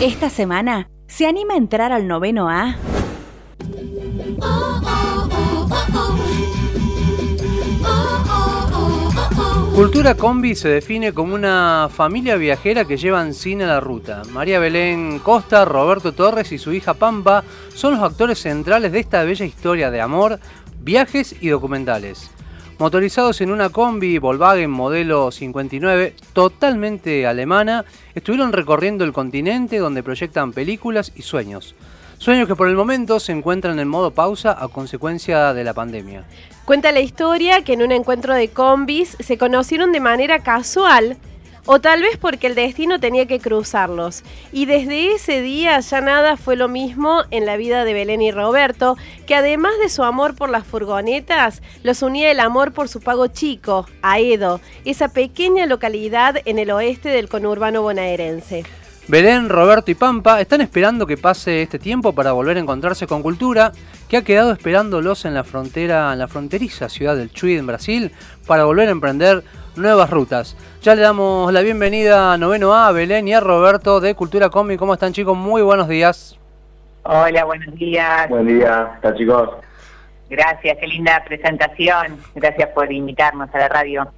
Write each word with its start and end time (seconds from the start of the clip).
Esta 0.00 0.30
semana, 0.30 0.88
¿se 1.08 1.26
anima 1.26 1.52
a 1.52 1.56
entrar 1.58 1.92
al 1.92 2.08
noveno 2.08 2.48
A? 2.48 2.74
Cultura 9.74 10.14
Combi 10.14 10.54
se 10.54 10.70
define 10.70 11.12
como 11.12 11.34
una 11.34 11.90
familia 11.92 12.36
viajera 12.36 12.86
que 12.86 12.96
llevan 12.96 13.34
cine 13.34 13.64
a 13.64 13.66
la 13.66 13.80
ruta. 13.80 14.22
María 14.32 14.58
Belén 14.58 15.18
Costa, 15.18 15.66
Roberto 15.66 16.12
Torres 16.12 16.50
y 16.52 16.56
su 16.56 16.72
hija 16.72 16.94
Pampa 16.94 17.44
son 17.74 17.92
los 17.92 18.02
actores 18.02 18.38
centrales 18.38 18.92
de 18.92 19.00
esta 19.00 19.22
bella 19.24 19.44
historia 19.44 19.90
de 19.90 20.00
amor, 20.00 20.40
viajes 20.80 21.36
y 21.42 21.48
documentales. 21.48 22.30
Motorizados 22.80 23.42
en 23.42 23.50
una 23.50 23.68
combi 23.68 24.16
Volkswagen 24.16 24.70
modelo 24.70 25.30
59, 25.30 26.14
totalmente 26.32 27.26
alemana, 27.26 27.84
estuvieron 28.14 28.54
recorriendo 28.54 29.04
el 29.04 29.12
continente 29.12 29.76
donde 29.76 30.02
proyectan 30.02 30.54
películas 30.54 31.12
y 31.14 31.20
sueños. 31.20 31.74
Sueños 32.16 32.48
que 32.48 32.56
por 32.56 32.68
el 32.68 32.76
momento 32.76 33.20
se 33.20 33.32
encuentran 33.32 33.78
en 33.80 33.86
modo 33.86 34.12
pausa 34.12 34.56
a 34.58 34.68
consecuencia 34.68 35.52
de 35.52 35.62
la 35.62 35.74
pandemia. 35.74 36.24
Cuenta 36.64 36.90
la 36.90 37.00
historia 37.00 37.62
que 37.64 37.74
en 37.74 37.82
un 37.82 37.92
encuentro 37.92 38.34
de 38.34 38.48
combis 38.48 39.14
se 39.20 39.36
conocieron 39.36 39.92
de 39.92 40.00
manera 40.00 40.38
casual 40.38 41.18
o 41.66 41.80
tal 41.80 42.02
vez 42.02 42.16
porque 42.16 42.46
el 42.46 42.54
destino 42.54 43.00
tenía 43.00 43.26
que 43.26 43.40
cruzarlos. 43.40 44.22
Y 44.52 44.66
desde 44.66 45.14
ese 45.14 45.42
día 45.42 45.78
ya 45.80 46.00
nada 46.00 46.36
fue 46.36 46.56
lo 46.56 46.68
mismo 46.68 47.22
en 47.30 47.46
la 47.46 47.56
vida 47.56 47.84
de 47.84 47.94
Belén 47.94 48.22
y 48.22 48.32
Roberto, 48.32 48.96
que 49.26 49.34
además 49.34 49.72
de 49.82 49.88
su 49.88 50.02
amor 50.02 50.34
por 50.34 50.50
las 50.50 50.66
furgonetas, 50.66 51.62
los 51.82 52.02
unía 52.02 52.30
el 52.30 52.40
amor 52.40 52.72
por 52.72 52.88
su 52.88 53.00
pago 53.00 53.26
chico, 53.28 53.86
Aedo, 54.02 54.60
esa 54.84 55.08
pequeña 55.08 55.66
localidad 55.66 56.36
en 56.44 56.58
el 56.58 56.70
oeste 56.70 57.08
del 57.08 57.28
conurbano 57.28 57.82
bonaerense. 57.82 58.64
Belén, 59.10 59.48
Roberto 59.48 59.90
y 59.90 59.96
Pampa 59.96 60.40
están 60.40 60.60
esperando 60.60 61.04
que 61.04 61.16
pase 61.16 61.62
este 61.62 61.80
tiempo 61.80 62.12
para 62.12 62.30
volver 62.30 62.56
a 62.56 62.60
encontrarse 62.60 63.08
con 63.08 63.22
Cultura, 63.22 63.72
que 64.08 64.16
ha 64.16 64.22
quedado 64.22 64.52
esperándolos 64.52 65.24
en 65.24 65.34
la 65.34 65.42
frontera, 65.42 66.12
en 66.12 66.20
la 66.20 66.28
fronteriza 66.28 66.88
ciudad 66.88 67.16
del 67.16 67.32
Chuy 67.32 67.56
en 67.56 67.66
Brasil, 67.66 68.12
para 68.46 68.66
volver 68.66 68.86
a 68.86 68.92
emprender 68.92 69.42
nuevas 69.76 70.10
rutas. 70.10 70.56
Ya 70.82 70.94
le 70.94 71.02
damos 71.02 71.52
la 71.52 71.60
bienvenida 71.60 72.32
a 72.32 72.38
Noveno 72.38 72.74
A, 72.74 72.88
a 72.88 72.92
Belén 72.92 73.28
y 73.28 73.34
a 73.34 73.40
Roberto 73.40 74.00
de 74.00 74.14
Cultura 74.14 74.50
Combi. 74.50 74.76
¿Cómo 74.76 74.94
están 74.94 75.12
chicos? 75.12 75.36
Muy 75.36 75.62
buenos 75.62 75.88
días. 75.88 76.38
Hola, 77.02 77.44
buenos 77.44 77.74
días. 77.74 78.28
Buen 78.28 78.46
día, 78.46 78.98
¿qué 79.02 79.14
chicos? 79.14 79.50
Gracias, 80.28 80.78
qué 80.78 80.86
linda 80.86 81.22
presentación. 81.24 82.18
Gracias 82.34 82.68
por 82.70 82.92
invitarnos 82.92 83.48
a 83.52 83.58
la 83.58 83.68
radio. 83.68 84.12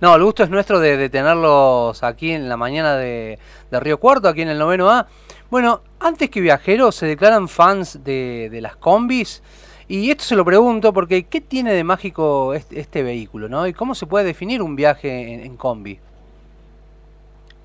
No, 0.00 0.14
el 0.14 0.22
gusto 0.22 0.42
es 0.42 0.50
nuestro 0.50 0.78
de, 0.78 1.08
tenerlos 1.08 2.02
aquí 2.02 2.32
en 2.32 2.48
la 2.48 2.56
mañana 2.56 2.96
de, 2.96 3.38
Río 3.70 3.98
Cuarto, 3.98 4.28
aquí 4.28 4.42
en 4.42 4.48
el 4.48 4.58
Noveno 4.58 4.90
A. 4.90 5.06
Bueno, 5.50 5.82
antes 6.00 6.28
que 6.30 6.40
viajeros, 6.40 6.96
se 6.96 7.06
declaran 7.06 7.48
fans 7.48 8.04
de, 8.04 8.48
de 8.50 8.60
las 8.60 8.76
combis. 8.76 9.42
Y 9.86 10.10
esto 10.10 10.24
se 10.24 10.36
lo 10.36 10.44
pregunto 10.44 10.92
porque 10.92 11.24
¿qué 11.24 11.40
tiene 11.40 11.72
de 11.72 11.84
mágico 11.84 12.54
este, 12.54 13.02
vehículo? 13.02 13.48
¿no? 13.48 13.66
¿Y 13.66 13.72
cómo 13.72 13.94
se 13.94 14.06
puede 14.06 14.24
definir 14.24 14.62
un 14.62 14.76
viaje 14.76 15.44
en, 15.44 15.56
combi? 15.56 15.98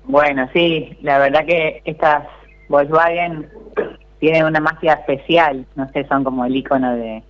Bueno, 0.04 0.48
sí, 0.52 0.98
la 1.02 1.18
verdad 1.18 1.46
que 1.46 1.82
estas 1.84 2.26
Volkswagen 2.68 3.48
tienen 4.18 4.44
una 4.44 4.60
magia 4.60 4.94
especial, 4.94 5.64
no 5.76 5.88
sé, 5.90 6.06
son 6.08 6.24
como 6.24 6.44
el 6.44 6.56
icono 6.56 6.94
de, 6.94 7.22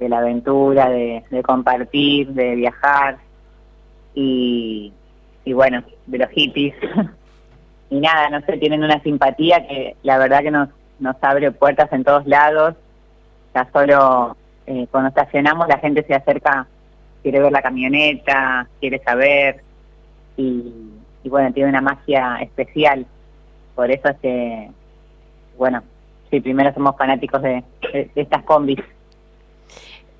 la 0.00 0.18
aventura, 0.18 0.90
de, 0.90 1.22
compartir, 1.44 2.28
de 2.28 2.54
viajar 2.54 3.18
y, 4.14 4.92
y 5.44 5.52
bueno, 5.54 5.82
de 6.06 6.18
los 6.18 6.28
hippies. 6.30 6.74
y 7.90 8.00
nada, 8.00 8.28
no 8.28 8.40
sé, 8.42 8.58
tienen 8.58 8.84
una 8.84 9.00
simpatía 9.02 9.66
que 9.66 9.96
la 10.02 10.18
verdad 10.18 10.42
que 10.42 10.50
nos, 10.50 10.68
nos 10.98 11.16
abre 11.22 11.50
puertas 11.50 11.90
en 11.92 12.04
todos 12.04 12.26
lados 12.26 12.74
solo 13.72 14.36
eh, 14.66 14.86
cuando 14.90 15.08
estacionamos 15.08 15.66
la 15.68 15.78
gente 15.78 16.04
se 16.04 16.14
acerca, 16.14 16.66
quiere 17.22 17.40
ver 17.40 17.52
la 17.52 17.62
camioneta, 17.62 18.68
quiere 18.80 18.98
saber 19.02 19.62
y, 20.36 20.92
bueno, 21.24 21.52
tiene 21.52 21.70
una 21.70 21.80
magia 21.80 22.36
especial. 22.40 23.06
Por 23.74 23.90
eso 23.90 24.08
es 24.08 24.16
que, 24.18 24.70
bueno, 25.56 25.82
sí, 26.30 26.40
primero 26.40 26.72
somos 26.74 26.96
fanáticos 26.96 27.42
de 27.42 27.64
estas 28.14 28.42
combis. 28.44 28.80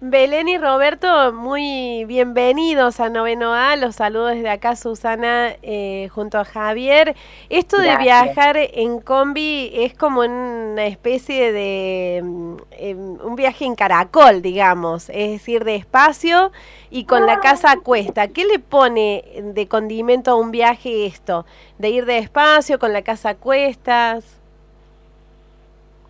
Belén 0.01 0.47
y 0.47 0.59
Roberto, 0.59 1.33
muy 1.33 2.05
bienvenidos 2.05 3.01
a 3.01 3.09
Noveno 3.09 3.53
A. 3.53 3.75
Los 3.75 3.97
saludos 3.97 4.35
desde 4.35 4.49
acá, 4.49 4.77
Susana, 4.77 5.57
eh, 5.63 6.09
junto 6.13 6.39
a 6.39 6.45
Javier. 6.45 7.17
Esto 7.51 7.81
de 7.81 7.97
viajar 7.97 8.57
en 8.57 9.01
combi 9.01 9.73
es 9.75 9.95
como 9.95 10.21
una 10.21 10.87
especie 10.87 11.51
de 11.51 12.21
mm, 12.23 12.57
em, 12.79 12.99
un 13.25 13.35
viaje 13.35 13.65
en 13.65 13.75
caracol, 13.75 14.41
digamos, 14.41 15.11
es 15.11 15.33
decir, 15.33 15.65
de 15.65 15.75
espacio 15.75 16.53
y 16.91 17.03
con 17.03 17.27
la 17.27 17.41
casa 17.41 17.73
a 17.73 17.81
cuesta. 17.81 18.29
¿Qué 18.29 18.45
le 18.45 18.61
pone 18.61 19.25
de 19.53 19.67
condimento 19.67 20.31
a 20.31 20.37
un 20.37 20.53
viaje 20.53 21.07
esto? 21.07 21.45
De 21.79 21.91
ir 21.91 22.07
de 22.07 22.19
espacio 22.19 22.79
con 22.79 22.93
la 22.93 23.03
casa 23.03 23.31
a 23.31 23.35
cuestas. 23.35 24.39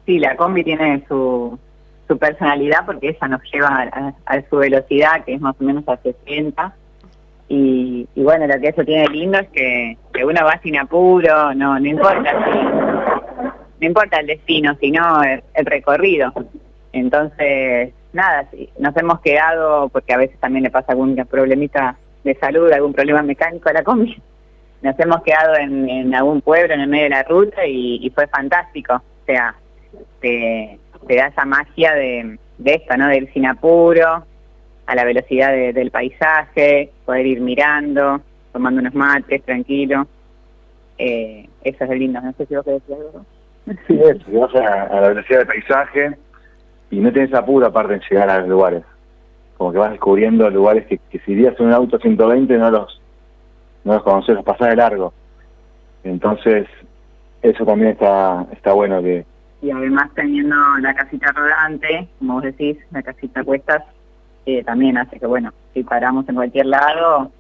Sí, 0.05 0.19
la 0.19 0.37
combi 0.37 0.62
tiene 0.62 1.03
su 1.09 1.59
su 2.08 2.19
personalidad 2.19 2.86
porque 2.86 3.10
ella 3.10 3.28
nos 3.28 3.42
lleva 3.52 4.14
a, 4.26 4.42
su 4.48 4.56
velocidad, 4.56 5.24
que 5.24 5.34
es 5.34 5.41
más 5.41 5.54
o 5.60 5.64
menos 5.64 5.86
a 5.86 5.96
60. 5.98 6.74
Y, 7.50 8.06
bueno, 8.16 8.46
lo 8.46 8.60
que 8.60 8.69
eso 8.69 8.84
tiene 8.84 9.06
lindo 9.08 9.38
es 9.38 9.48
que, 9.48 9.96
uno 10.24 10.44
va 10.44 10.58
sin 10.62 10.76
apuro, 10.76 11.54
no, 11.54 11.78
no 11.78 11.86
importa 11.86 12.32
no 13.80 13.86
importa 13.86 14.19
el 14.20 14.26
destino, 14.26 14.76
sino 14.80 15.22
el, 15.22 15.66
recorrido. 15.66 16.32
Entonces, 16.92 17.92
nada, 18.12 18.48
nos 18.78 18.96
hemos 18.96 19.20
quedado, 19.20 19.88
porque 19.88 20.14
a 20.14 20.19
veces 20.19 20.38
también 20.40 20.64
le 20.64 20.70
pasa 20.70 20.92
algún 20.92 21.16
problemita 21.30 21.96
de 22.25 22.34
salud, 22.34 22.72
algún 22.72 22.92
problema 22.92 23.22
mecánico 23.22 23.69
a 23.69 23.72
la 23.72 23.84
combi, 23.84 24.20
nos 24.82 24.98
hemos 24.98 25.22
quedado 25.22 25.56
en, 25.56 26.14
algún 26.14 26.40
pueblo 26.40 26.75
en 26.75 26.80
el 26.80 26.88
medio 26.88 27.04
de 27.04 27.10
la 27.10 27.22
ruta 27.22 27.66
y, 27.66 28.04
y 28.04 28.10
fue 28.10 28.26
fantástico. 28.26 28.94
O 28.94 29.26
sea, 29.26 29.54
te, 30.20 30.78
te 31.06 31.16
da 31.16 31.26
esa 31.26 31.44
magia 31.44 31.94
de, 31.94 32.38
de 32.59 32.75
esto, 32.75 32.97
¿no? 32.97 33.09
Del 33.09 33.32
sin 33.32 33.47
apuro, 33.47 34.25
a 34.86 34.94
la 34.94 35.04
velocidad 35.04 35.53
del 35.53 35.91
paisaje, 35.91 36.91
poder 37.04 37.26
ir 37.26 37.41
mirando, 37.41 38.22
tomando 38.53 38.81
unos 38.81 38.94
mates, 38.94 39.42
tranquilo. 39.42 40.06
Eh, 40.97 41.48
eso 41.62 41.84
es 41.84 41.91
lindo. 41.91 42.20
No 42.20 42.32
sé 42.32 42.47
si 42.47 42.54
vos 42.54 42.64
querés 42.64 42.87
decir 42.87 43.04
algo. 43.04 43.25
Sí, 43.87 44.00
eso, 44.00 44.25
que 44.25 44.38
vas 44.38 44.54
a, 44.54 45.00
la 45.00 45.08
velocidad 45.08 45.38
del 45.41 45.47
paisaje 45.47 46.16
y 46.91 47.00
no 47.00 47.12
tienes 47.12 47.34
apuro 47.34 47.66
aparte 47.66 47.94
en 47.94 48.00
llegar 48.08 48.31
a 48.31 48.38
los 48.41 48.48
lugares. 48.48 48.82
Como 49.58 49.72
que 49.72 49.78
vas 49.78 49.91
descubriendo 49.91 50.48
lugares 50.48 50.87
que, 50.87 50.98
que 51.10 51.19
si 51.20 51.32
irías 51.32 51.54
en 51.60 51.66
un 51.66 51.72
auto 51.75 51.98
120 51.98 52.56
no 52.56 52.70
los, 52.70 53.00
no 53.84 53.92
los 53.92 54.03
conoces, 54.03 54.37
los 54.37 54.44
pasás 54.44 54.70
de 54.70 54.76
largo. 54.76 55.12
Entonces, 56.03 56.66
eso 57.42 57.66
también 57.66 57.91
está, 57.91 58.47
está 58.53 58.72
bueno 58.72 59.03
que, 59.03 59.26
y 59.60 59.70
además 59.70 60.10
teniendo 60.14 60.56
la 60.80 60.94
casita 60.94 61.32
rodante, 61.32 62.08
como 62.19 62.34
vos 62.34 62.42
decís, 62.42 62.78
la 62.91 63.02
casita 63.02 63.42
cuestas, 63.44 63.82
eh, 64.46 64.62
también 64.64 64.96
hace 64.98 65.19
que, 65.19 65.26
bueno, 65.26 65.52
si 65.74 65.82
paramos 65.82 66.28
en 66.28 66.36
cualquier 66.36 66.66
lado, 66.66 67.30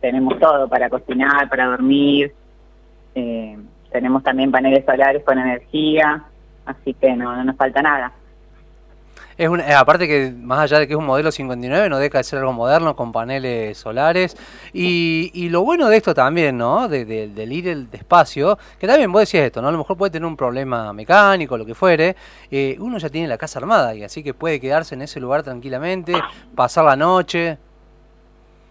tenemos 0.00 0.38
todo 0.38 0.68
para 0.68 0.90
cocinar, 0.90 1.48
para 1.48 1.66
dormir, 1.66 2.32
eh, 3.14 3.58
tenemos 3.90 4.22
también 4.22 4.50
paneles 4.50 4.84
solares 4.84 5.24
con 5.24 5.38
energía, 5.38 6.24
así 6.66 6.94
que 6.94 7.14
no, 7.14 7.34
no 7.36 7.44
nos 7.44 7.56
falta 7.56 7.82
nada. 7.82 8.12
Es 9.36 9.50
eh, 9.50 9.74
aparte 9.74 10.06
que 10.06 10.32
más 10.36 10.60
allá 10.60 10.78
de 10.78 10.86
que 10.86 10.92
es 10.92 10.98
un 10.98 11.06
modelo 11.06 11.30
59, 11.30 11.88
no 11.88 11.98
deja 11.98 12.18
de 12.18 12.24
ser 12.24 12.38
algo 12.40 12.52
moderno 12.52 12.94
con 12.96 13.12
paneles 13.12 13.78
solares. 13.78 14.36
Y, 14.72 15.30
y 15.34 15.48
lo 15.48 15.62
bueno 15.62 15.88
de 15.88 15.96
esto 15.96 16.14
también, 16.14 16.58
¿no? 16.58 16.88
De, 16.88 17.04
del 17.04 17.52
ir 17.52 17.68
el 17.68 17.90
despacio, 17.90 18.58
que 18.78 18.86
también 18.86 19.10
vos 19.10 19.22
decías 19.22 19.44
esto, 19.44 19.62
¿no? 19.62 19.68
A 19.68 19.72
lo 19.72 19.78
mejor 19.78 19.96
puede 19.96 20.10
tener 20.10 20.26
un 20.26 20.36
problema 20.36 20.92
mecánico, 20.92 21.56
lo 21.56 21.66
que 21.66 21.74
fuere. 21.74 22.16
Eh, 22.50 22.76
uno 22.80 22.98
ya 22.98 23.08
tiene 23.08 23.28
la 23.28 23.38
casa 23.38 23.58
armada 23.58 23.94
y 23.94 24.04
así 24.04 24.22
que 24.22 24.34
puede 24.34 24.60
quedarse 24.60 24.94
en 24.94 25.02
ese 25.02 25.20
lugar 25.20 25.42
tranquilamente, 25.42 26.12
pasar 26.54 26.84
la 26.84 26.96
noche. 26.96 27.58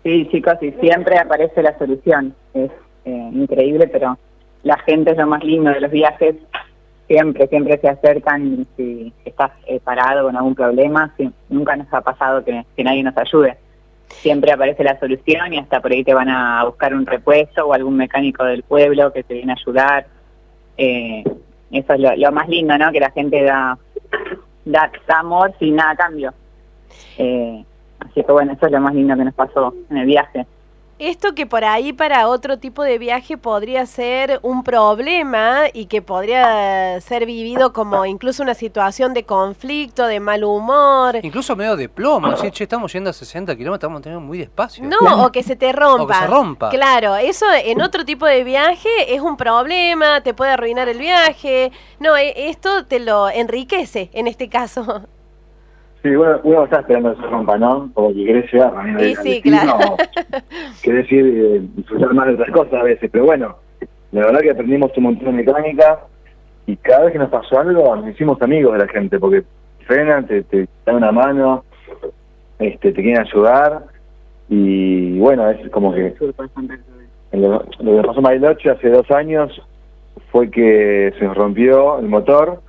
Sí, 0.03 0.27
chicos, 0.31 0.55
y 0.61 0.71
siempre 0.81 1.17
aparece 1.17 1.61
la 1.61 1.77
solución. 1.77 2.35
Es 2.53 2.71
eh, 3.05 3.29
increíble, 3.33 3.87
pero 3.87 4.17
la 4.63 4.77
gente 4.79 5.11
es 5.11 5.17
lo 5.17 5.27
más 5.27 5.43
lindo 5.43 5.71
de 5.71 5.81
los 5.81 5.91
viajes 5.91 6.35
siempre, 7.11 7.47
siempre 7.47 7.77
se 7.77 7.89
acercan 7.89 8.65
si 8.77 9.11
estás 9.25 9.51
eh, 9.67 9.81
parado 9.83 10.23
con 10.23 10.37
algún 10.37 10.55
problema, 10.55 11.13
nunca 11.49 11.75
nos 11.75 11.93
ha 11.93 11.99
pasado 11.99 12.43
que, 12.45 12.65
nadie 12.83 13.03
nos 13.03 13.17
ayude. 13.17 13.57
Siempre 14.07 14.53
aparece 14.53 14.83
la 14.83 14.97
solución 14.97 15.53
y 15.53 15.57
hasta 15.57 15.81
por 15.81 15.91
ahí 15.91 16.05
te 16.05 16.13
van 16.13 16.29
a 16.29 16.63
buscar 16.63 16.93
un 16.93 17.05
repuesto 17.05 17.67
o 17.67 17.73
algún 17.73 17.97
mecánico 17.97 18.45
del 18.45 18.63
pueblo 18.63 19.11
que 19.11 19.23
te 19.23 19.33
viene 19.33 19.51
a 19.51 19.55
ayudar. 19.59 20.07
Eh, 20.77 21.23
eso 21.71 21.93
es 21.93 22.17
lo, 22.17 22.31
más 22.31 22.47
lindo, 22.47 22.77
¿no? 22.77 22.91
Que 22.93 22.99
la 23.01 23.11
gente 23.11 23.43
da, 23.43 23.77
da, 24.63 24.91
amor 25.17 25.53
sin 25.59 25.75
nada 25.75 25.91
a 25.91 25.95
cambio. 25.97 26.33
Eh, 27.17 27.63
así 27.99 28.23
que 28.23 28.31
bueno, 28.31 28.53
eso 28.53 28.67
es 28.67 28.71
lo 28.71 28.79
más 28.79 28.95
lindo 28.95 29.17
que 29.17 29.25
nos 29.25 29.33
pasó 29.33 29.73
en 29.89 29.97
el 29.97 30.05
viaje. 30.05 30.45
Esto 31.01 31.33
que 31.33 31.47
por 31.47 31.65
ahí 31.65 31.93
para 31.93 32.27
otro 32.27 32.59
tipo 32.59 32.83
de 32.83 32.99
viaje 32.99 33.35
podría 33.35 33.87
ser 33.87 34.39
un 34.43 34.63
problema 34.63 35.63
y 35.73 35.87
que 35.87 36.03
podría 36.03 37.01
ser 37.01 37.25
vivido 37.25 37.73
como 37.73 38.05
incluso 38.05 38.43
una 38.43 38.53
situación 38.53 39.15
de 39.15 39.23
conflicto, 39.23 40.05
de 40.05 40.19
mal 40.19 40.43
humor. 40.43 41.17
Incluso 41.23 41.55
medio 41.55 41.75
de 41.75 41.89
plomo, 41.89 42.37
¿sí? 42.37 42.51
che, 42.51 42.65
estamos 42.65 42.93
yendo 42.93 43.09
a 43.09 43.13
60 43.13 43.55
kilómetros, 43.55 43.79
estamos 43.79 44.01
teniendo 44.03 44.23
muy 44.23 44.37
despacio. 44.37 44.83
No, 44.83 45.25
o 45.25 45.31
que 45.31 45.41
se 45.41 45.55
te 45.55 45.71
rompa. 45.71 46.03
O 46.03 46.07
que 46.07 46.13
se 46.13 46.27
rompa. 46.27 46.69
Claro, 46.69 47.15
eso 47.15 47.47
en 47.51 47.81
otro 47.81 48.05
tipo 48.05 48.27
de 48.27 48.43
viaje 48.43 49.15
es 49.15 49.21
un 49.21 49.37
problema, 49.37 50.21
te 50.21 50.35
puede 50.35 50.51
arruinar 50.51 50.87
el 50.87 50.99
viaje. 50.99 51.71
No, 51.97 52.15
e- 52.15 52.49
esto 52.51 52.85
te 52.85 52.99
lo 52.99 53.27
enriquece 53.27 54.11
en 54.13 54.27
este 54.27 54.49
caso. 54.49 55.07
Sí, 56.01 56.09
uno, 56.09 56.39
uno 56.43 56.63
está 56.63 56.79
esperando 56.79 57.15
que 57.15 57.21
se 57.21 57.27
rompa, 57.27 57.57
¿no? 57.59 57.91
Como 57.93 58.13
que 58.13 58.25
querés 58.25 58.51
llegar 58.51 58.73
también 58.73 58.99
Sí, 58.99 59.05
al 59.05 59.15
sí, 59.23 59.29
destino, 59.33 59.57
claro. 59.61 59.95
querés 60.81 61.11
ir 61.11 61.25
eh, 61.25 61.61
disfrutar 61.75 62.13
más 62.13 62.27
de 62.27 62.33
otras 62.33 62.51
cosas 62.51 62.73
a 62.73 62.83
veces, 62.83 63.09
pero 63.11 63.25
bueno, 63.25 63.55
la 64.11 64.25
verdad 64.25 64.41
que 64.41 64.51
aprendimos 64.51 64.91
un 64.97 65.03
montón 65.03 65.25
de 65.27 65.31
mecánica 65.43 65.99
y 66.65 66.75
cada 66.77 67.03
vez 67.03 67.13
que 67.13 67.19
nos 67.19 67.29
pasó 67.29 67.59
algo 67.59 67.95
nos 67.95 68.09
hicimos 68.09 68.41
amigos 68.41 68.73
de 68.73 68.79
la 68.79 68.87
gente, 68.87 69.19
porque 69.19 69.43
frenan, 69.85 70.25
te, 70.25 70.41
te 70.43 70.67
dan 70.85 70.95
una 70.95 71.11
mano, 71.11 71.63
este, 72.57 72.91
te 72.93 73.01
quieren 73.01 73.21
ayudar 73.21 73.83
y 74.49 75.19
bueno, 75.19 75.49
es 75.51 75.69
como 75.69 75.93
que 75.93 76.15
lo, 77.31 77.63
lo 77.79 78.01
que 78.01 78.07
pasó 78.07 78.19
en 78.19 78.23
Bariloche 78.23 78.69
hace 78.71 78.89
dos 78.89 79.09
años 79.11 79.61
fue 80.31 80.49
que 80.49 81.13
se 81.19 81.25
nos 81.25 81.37
rompió 81.37 81.99
el 81.99 82.07
motor 82.07 82.59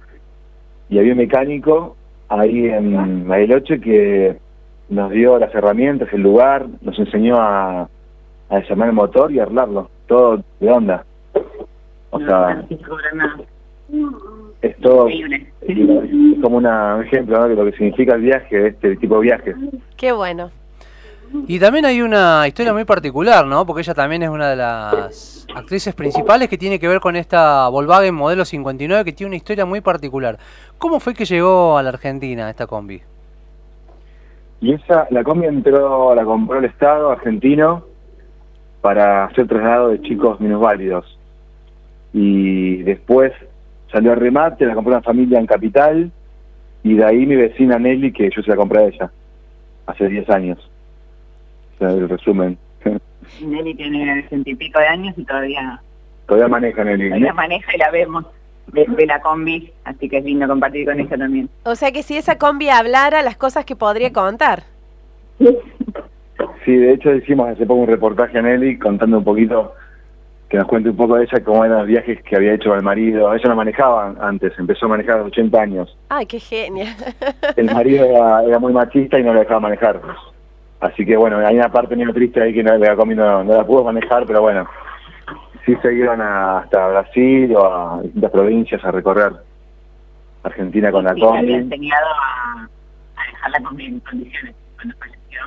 y 0.90 0.99
había 0.99 1.12
un 1.12 1.19
mecánico 1.19 1.96
ahí 2.40 2.67
en 2.67 3.26
Bariloche 3.26 3.81
que 3.81 4.37
nos 4.88 5.11
dio 5.11 5.38
las 5.38 5.55
herramientas, 5.55 6.08
el 6.12 6.23
lugar, 6.23 6.67
nos 6.81 6.99
enseñó 6.99 7.37
a, 7.40 7.88
a 8.49 8.56
desarmar 8.56 8.88
el 8.88 8.94
motor 8.94 9.32
y 9.32 9.38
a 9.38 9.44
arreglarlo, 9.44 9.90
todo 10.06 10.43
de 10.61 10.70
onda. 10.70 11.05
O 12.11 12.20
sea, 12.20 12.64
es 14.61 14.76
todo 14.79 15.08
es 15.08 16.40
como 16.43 16.56
una, 16.58 16.96
un 16.96 17.05
ejemplo 17.05 17.38
¿no? 17.38 17.49
de 17.49 17.55
lo 17.55 17.64
que 17.64 17.73
significa 17.73 18.14
el 18.14 18.23
viaje, 18.23 18.69
este 18.69 18.96
tipo 18.96 19.17
de 19.17 19.23
viajes. 19.23 19.56
Qué 19.96 20.12
bueno. 20.12 20.50
Y 21.46 21.58
también 21.58 21.87
hay 21.87 22.02
una 22.02 22.46
historia 22.46 22.75
muy 22.75 22.84
particular, 22.84 23.46
¿no? 23.46 23.64
Porque 23.64 23.81
ella 23.81 23.94
también 23.94 24.23
es 24.23 24.29
una 24.29 24.50
de 24.50 24.56
las 24.56 25.42
actrices 25.54 25.94
principales 25.94 26.49
que 26.49 26.58
tiene 26.58 26.78
que 26.78 26.88
ver 26.88 27.00
con 27.00 27.16
esta 27.16 27.69
Volkswagen 27.69 28.14
modelo 28.14 28.44
59 28.44 29.04
que 29.04 29.12
tiene 29.12 29.28
una 29.28 29.37
historia 29.37 29.64
muy 29.64 29.81
particular. 29.81 30.38
¿Cómo 30.78 31.00
fue 31.00 31.14
que 31.14 31.25
llegó 31.25 31.76
a 31.78 31.82
la 31.82 31.90
Argentina 31.90 32.50
esta 32.50 32.66
combi? 32.66 33.02
Y 34.60 34.75
esa, 34.75 35.06
la 35.10 35.25
combi 35.25 35.46
entró, 35.46 36.14
la 36.14 36.25
compró 36.25 36.58
el 36.58 36.64
Estado 36.66 37.10
argentino 37.10 37.84
para 38.81 39.25
hacer 39.25 39.46
traslado 39.46 39.88
de 39.88 40.00
chicos 40.02 40.40
minusválidos. 40.40 41.19
Y 42.12 42.82
después 42.82 43.32
salió 43.90 44.12
a 44.12 44.14
remate, 44.14 44.66
la 44.66 44.75
compró 44.75 44.93
una 44.93 45.02
familia 45.02 45.38
en 45.38 45.46
Capital, 45.46 46.10
y 46.82 46.94
de 46.94 47.05
ahí 47.05 47.26
mi 47.26 47.37
vecina 47.37 47.78
Nelly, 47.78 48.12
que 48.12 48.31
yo 48.34 48.43
se 48.43 48.50
la 48.50 48.56
compré 48.56 48.81
a 48.81 48.87
ella, 48.87 49.10
hace 49.87 50.08
10 50.08 50.31
años. 50.31 50.70
O 51.75 51.78
sea, 51.78 51.90
el 51.90 52.08
resumen. 52.08 52.58
Nelly 53.40 53.75
tiene 53.75 54.23
sesenta 54.23 54.50
y 54.50 54.55
pico 54.55 54.79
de 54.81 54.87
años 54.87 55.14
y 55.17 55.25
todavía, 55.25 55.81
Todavía 56.26 56.49
maneja 56.49 56.84
Nelly. 56.84 57.08
todavía 57.08 57.32
maneja 57.32 57.75
y 57.75 57.79
la 57.79 57.90
vemos 57.90 58.25
de, 58.69 58.84
de 58.87 59.06
la 59.06 59.20
combi, 59.20 59.73
así 59.84 60.08
que 60.08 60.19
es 60.19 60.25
lindo 60.25 60.46
compartir 60.46 60.84
con 60.87 60.99
ella 61.00 61.17
también. 61.17 61.49
O 61.64 61.75
sea 61.75 61.90
que 61.93 62.02
si 62.02 62.17
esa 62.17 62.38
combi 62.38 62.69
hablara, 62.69 63.23
las 63.23 63.37
cosas 63.37 63.64
que 63.64 63.76
podría 63.76 64.12
contar. 64.12 64.62
Sí, 66.64 66.76
de 66.76 66.93
hecho 66.93 67.12
hicimos 67.14 67.49
hace 67.49 67.67
poco 67.67 67.81
un 67.81 67.88
reportaje 67.88 68.38
a 68.38 68.43
Nelly 68.43 68.79
contando 68.79 69.19
un 69.19 69.25
poquito, 69.25 69.75
que 70.49 70.56
nos 70.58 70.69
cuente 70.69 70.90
un 70.90 70.96
poco 70.96 71.17
de 71.17 71.25
ella, 71.25 71.43
cómo 71.43 71.64
eran 71.64 71.79
los 71.79 71.87
viajes 71.88 72.23
que 72.23 72.37
había 72.37 72.55
hecho 72.55 72.69
con 72.69 72.79
el 72.79 72.84
marido. 72.84 73.34
Ella 73.34 73.49
no 73.49 73.56
manejaba 73.56 74.14
antes, 74.20 74.52
empezó 74.58 74.87
a 74.87 74.90
manejar 74.90 75.14
a 75.17 75.19
los 75.19 75.26
80 75.29 75.61
años. 75.61 75.96
Ay, 76.08 76.26
qué 76.26 76.38
genia. 76.38 76.94
El 77.56 77.67
marido 77.75 78.05
era, 78.05 78.44
era 78.44 78.58
muy 78.61 78.73
machista 78.73 79.19
y 79.19 79.25
no 79.25 79.32
le 79.34 79.40
dejaba 79.40 79.61
manejar. 79.61 80.00
Así 80.82 81.06
que 81.06 81.17
bueno, 81.17 81.38
hay 81.38 81.56
una 81.56 81.70
parte 81.70 81.94
medio 81.96 82.12
triste 82.12 82.43
ahí 82.43 82.52
que 82.52 82.62
no, 82.62 82.76
la 82.76 82.96
combi 82.96 83.14
no, 83.14 83.43
no 83.44 83.56
la 83.56 83.64
pudo 83.64 83.84
manejar, 83.84 84.26
pero 84.26 84.43
bueno, 84.43 84.67
sí 85.64 85.75
se 85.81 85.94
iban 85.94 86.20
a- 86.20 86.58
hasta 86.58 86.88
Brasil 86.88 87.55
o 87.56 87.64
a 87.64 88.02
distintas 88.02 88.31
provincias 88.32 88.84
a 88.84 88.90
recorrer 88.90 89.32
Argentina 90.43 90.90
con 90.90 91.05
la 91.05 91.14
Sí, 91.14 91.20
le 91.20 91.26
había 91.26 91.38
combi. 91.40 91.52
enseñado 91.55 92.06
a, 92.20 92.62
a 92.64 93.26
dejar 93.31 93.50
la 93.52 93.61
combi 93.69 93.87
en 93.87 94.00
condiciones 94.00 94.55
cuando 94.76 94.96
falleció 94.99 95.40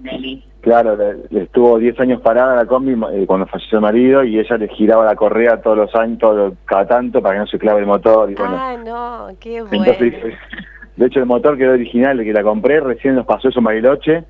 Nelly. 0.00 0.44
Claro, 0.60 0.94
le, 0.96 1.14
le 1.30 1.42
estuvo 1.42 1.78
10 1.78 1.98
años 2.00 2.20
parada 2.20 2.54
la 2.54 2.66
combi 2.66 2.92
eh, 3.14 3.24
cuando 3.26 3.46
falleció 3.46 3.78
el 3.78 3.82
marido 3.82 4.22
y 4.22 4.38
ella 4.38 4.56
le 4.58 4.68
giraba 4.68 5.04
la 5.04 5.16
correa 5.16 5.60
todos 5.60 5.76
los 5.76 5.94
años, 5.96 6.18
todo, 6.20 6.54
cada 6.66 6.86
tanto 6.86 7.20
para 7.20 7.34
que 7.34 7.40
no 7.40 7.46
se 7.48 7.58
clave 7.58 7.80
el 7.80 7.86
motor 7.86 8.30
y 8.30 8.34
bueno. 8.36 8.56
Ah, 8.60 8.76
no, 8.76 9.28
qué 9.40 9.60
bueno. 9.62 9.84
Entonces, 9.84 10.14
de 10.96 11.06
hecho 11.06 11.18
el 11.18 11.26
motor 11.26 11.56
quedó 11.58 11.72
original, 11.72 12.20
el 12.20 12.24
que 12.26 12.32
la 12.32 12.44
compré, 12.44 12.78
recién 12.80 13.16
nos 13.16 13.26
pasó 13.26 13.48
eso 13.48 13.58
en 13.58 13.64
Bariloche, 13.64 14.24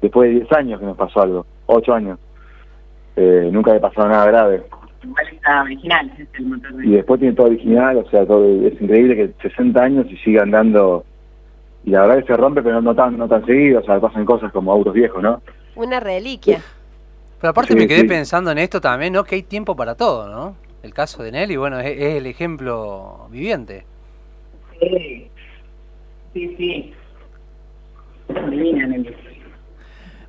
después 0.00 0.28
de 0.30 0.36
10 0.40 0.52
años 0.52 0.80
que 0.80 0.86
nos 0.86 0.96
pasó 0.96 1.22
algo, 1.22 1.46
8 1.66 1.94
años. 1.94 2.18
Eh, 3.16 3.48
nunca 3.52 3.72
le 3.72 3.80
pasó 3.80 4.06
nada 4.06 4.26
grave. 4.26 4.62
Igual 5.02 5.26
está 5.32 5.62
original, 5.62 6.12
es 6.18 6.28
el 6.34 6.46
motor 6.46 6.72
de 6.74 6.86
Y 6.86 6.90
después 6.90 7.20
tiene 7.20 7.34
todo 7.34 7.46
original, 7.46 7.96
o 7.98 8.08
sea, 8.10 8.26
todo, 8.26 8.44
es 8.66 8.80
increíble 8.80 9.14
que 9.16 9.48
60 9.48 9.80
años 9.82 10.06
y 10.10 10.16
siga 10.18 10.42
andando. 10.42 11.04
Y 11.84 11.90
la 11.90 12.02
verdad 12.02 12.18
que 12.20 12.26
se 12.26 12.36
rompe, 12.36 12.62
pero 12.62 12.80
no 12.80 12.94
tan, 12.94 13.16
no 13.16 13.28
tan 13.28 13.44
seguido, 13.46 13.80
o 13.80 13.84
sea, 13.84 14.00
pasan 14.00 14.24
cosas 14.24 14.52
como 14.52 14.72
autos 14.72 14.92
viejos, 14.94 15.22
¿no? 15.22 15.40
Una 15.76 16.00
reliquia. 16.00 16.60
Pero 17.40 17.50
aparte 17.50 17.72
Sí, 17.72 17.78
me 17.78 17.86
quedé 17.86 18.00
sí. 18.00 18.08
pensando 18.08 18.50
en 18.50 18.58
esto 18.58 18.80
también, 18.80 19.12
¿no? 19.12 19.22
Que 19.22 19.36
hay 19.36 19.42
tiempo 19.44 19.76
para 19.76 19.94
todo, 19.94 20.28
¿no? 20.28 20.56
El 20.82 20.92
caso 20.92 21.22
de 21.22 21.30
Nelly, 21.32 21.56
bueno, 21.56 21.78
es, 21.78 21.86
es 21.96 22.14
el 22.16 22.26
ejemplo 22.26 23.28
viviente. 23.30 23.84
Sí, 24.80 25.28
sí, 26.34 26.54
sí. 26.56 26.94
Divina, 28.50 28.86
Nelly. 28.88 29.14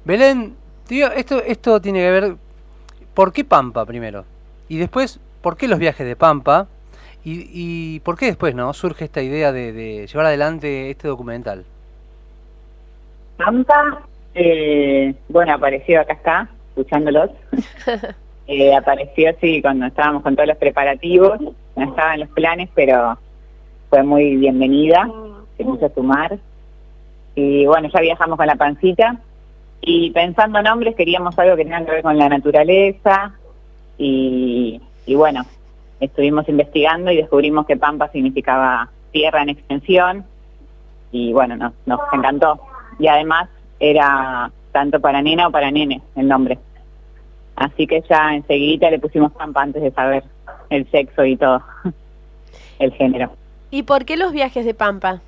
Belén, 0.05 0.55
tío, 0.87 1.11
esto, 1.11 1.41
esto 1.43 1.81
tiene 1.81 1.99
que 1.99 2.11
ver, 2.11 2.35
¿por 3.13 3.33
qué 3.33 3.43
Pampa 3.43 3.85
primero? 3.85 4.25
Y 4.67 4.77
después, 4.77 5.19
¿por 5.41 5.57
qué 5.57 5.67
los 5.67 5.79
viajes 5.79 6.05
de 6.05 6.15
Pampa? 6.15 6.67
Y, 7.23 7.49
y 7.51 7.99
¿por 7.99 8.17
qué 8.17 8.27
después, 8.27 8.55
no? 8.55 8.73
Surge 8.73 9.05
esta 9.05 9.21
idea 9.21 9.51
de, 9.51 9.73
de 9.73 10.07
llevar 10.07 10.27
adelante 10.27 10.89
este 10.89 11.07
documental. 11.07 11.65
Pampa, 13.37 14.01
eh, 14.35 15.13
bueno, 15.27 15.53
apareció, 15.53 16.01
acá 16.01 16.13
está, 16.13 16.49
escuchándolos. 16.69 17.31
Eh, 18.51 18.73
apareció, 18.73 19.31
sí, 19.39 19.61
cuando 19.61 19.85
estábamos 19.85 20.23
con 20.23 20.35
todos 20.35 20.47
los 20.47 20.57
preparativos, 20.57 21.39
no 21.39 21.83
estaba 21.83 22.15
en 22.15 22.21
los 22.21 22.29
planes, 22.29 22.67
pero 22.73 23.15
fue 23.91 24.01
muy 24.01 24.37
bienvenida, 24.37 25.07
se 25.55 25.63
puso 25.63 25.85
a 25.85 25.93
sumar. 25.93 26.39
Y 27.35 27.67
bueno, 27.67 27.89
ya 27.93 27.99
viajamos 27.99 28.37
con 28.37 28.47
la 28.47 28.55
pancita 28.55 29.19
y 29.81 30.11
pensando 30.11 30.61
nombres 30.61 30.95
queríamos 30.95 31.37
algo 31.39 31.55
que 31.55 31.63
tenga 31.63 31.85
que 31.85 31.91
ver 31.91 32.03
con 32.03 32.17
la 32.17 32.29
naturaleza 32.29 33.33
y, 33.97 34.79
bueno, 35.07 35.45
estuvimos 35.99 36.47
investigando 36.47 37.11
y 37.11 37.17
descubrimos 37.17 37.65
que 37.65 37.77
Pampa 37.77 38.09
significaba 38.09 38.89
tierra 39.11 39.41
en 39.41 39.49
extensión 39.49 40.25
y 41.11 41.33
bueno, 41.33 41.55
nos, 41.55 41.73
nos 41.85 41.99
encantó. 42.13 42.59
Y 42.99 43.07
además 43.07 43.49
era 43.79 44.51
tanto 44.71 44.99
para 44.99 45.21
nena 45.21 45.47
o 45.47 45.51
para 45.51 45.71
nene 45.71 46.01
el 46.15 46.27
nombre. 46.27 46.59
Así 47.55 47.87
que 47.87 48.03
ya 48.09 48.35
enseguida 48.35 48.89
le 48.89 48.99
pusimos 48.99 49.31
Pampa 49.33 49.61
antes 49.61 49.81
de 49.81 49.91
saber 49.91 50.23
el 50.69 50.89
sexo 50.91 51.25
y 51.25 51.35
todo, 51.35 51.61
el 52.79 52.93
género. 52.93 53.31
¿Y 53.71 53.83
por 53.83 54.05
qué 54.05 54.17
los 54.17 54.31
viajes 54.31 54.65
de 54.65 54.73
Pampa? 54.73 55.21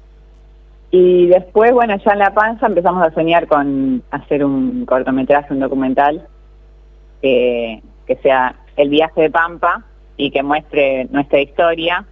Y 0.92 1.28
después, 1.28 1.72
bueno, 1.72 1.96
ya 2.04 2.12
en 2.12 2.20
La 2.20 2.34
Panza 2.34 2.68
empezamos 2.68 3.02
a 3.02 3.14
soñar 3.14 3.48
con 3.48 4.04
hacer 4.12 4.44
un 4.44 4.86
cortometraje, 4.86 5.54
un 5.54 5.62
documental, 5.62 6.28
que, 7.22 7.82
sea 8.22 8.56
el 8.76 8.90
viaje 8.90 9.22
de 9.22 9.30
Pampa 9.30 9.86
y 10.18 10.32
que 10.32 10.44
muestre 10.44 11.06
nuestra 11.12 11.40
historia 11.40 12.06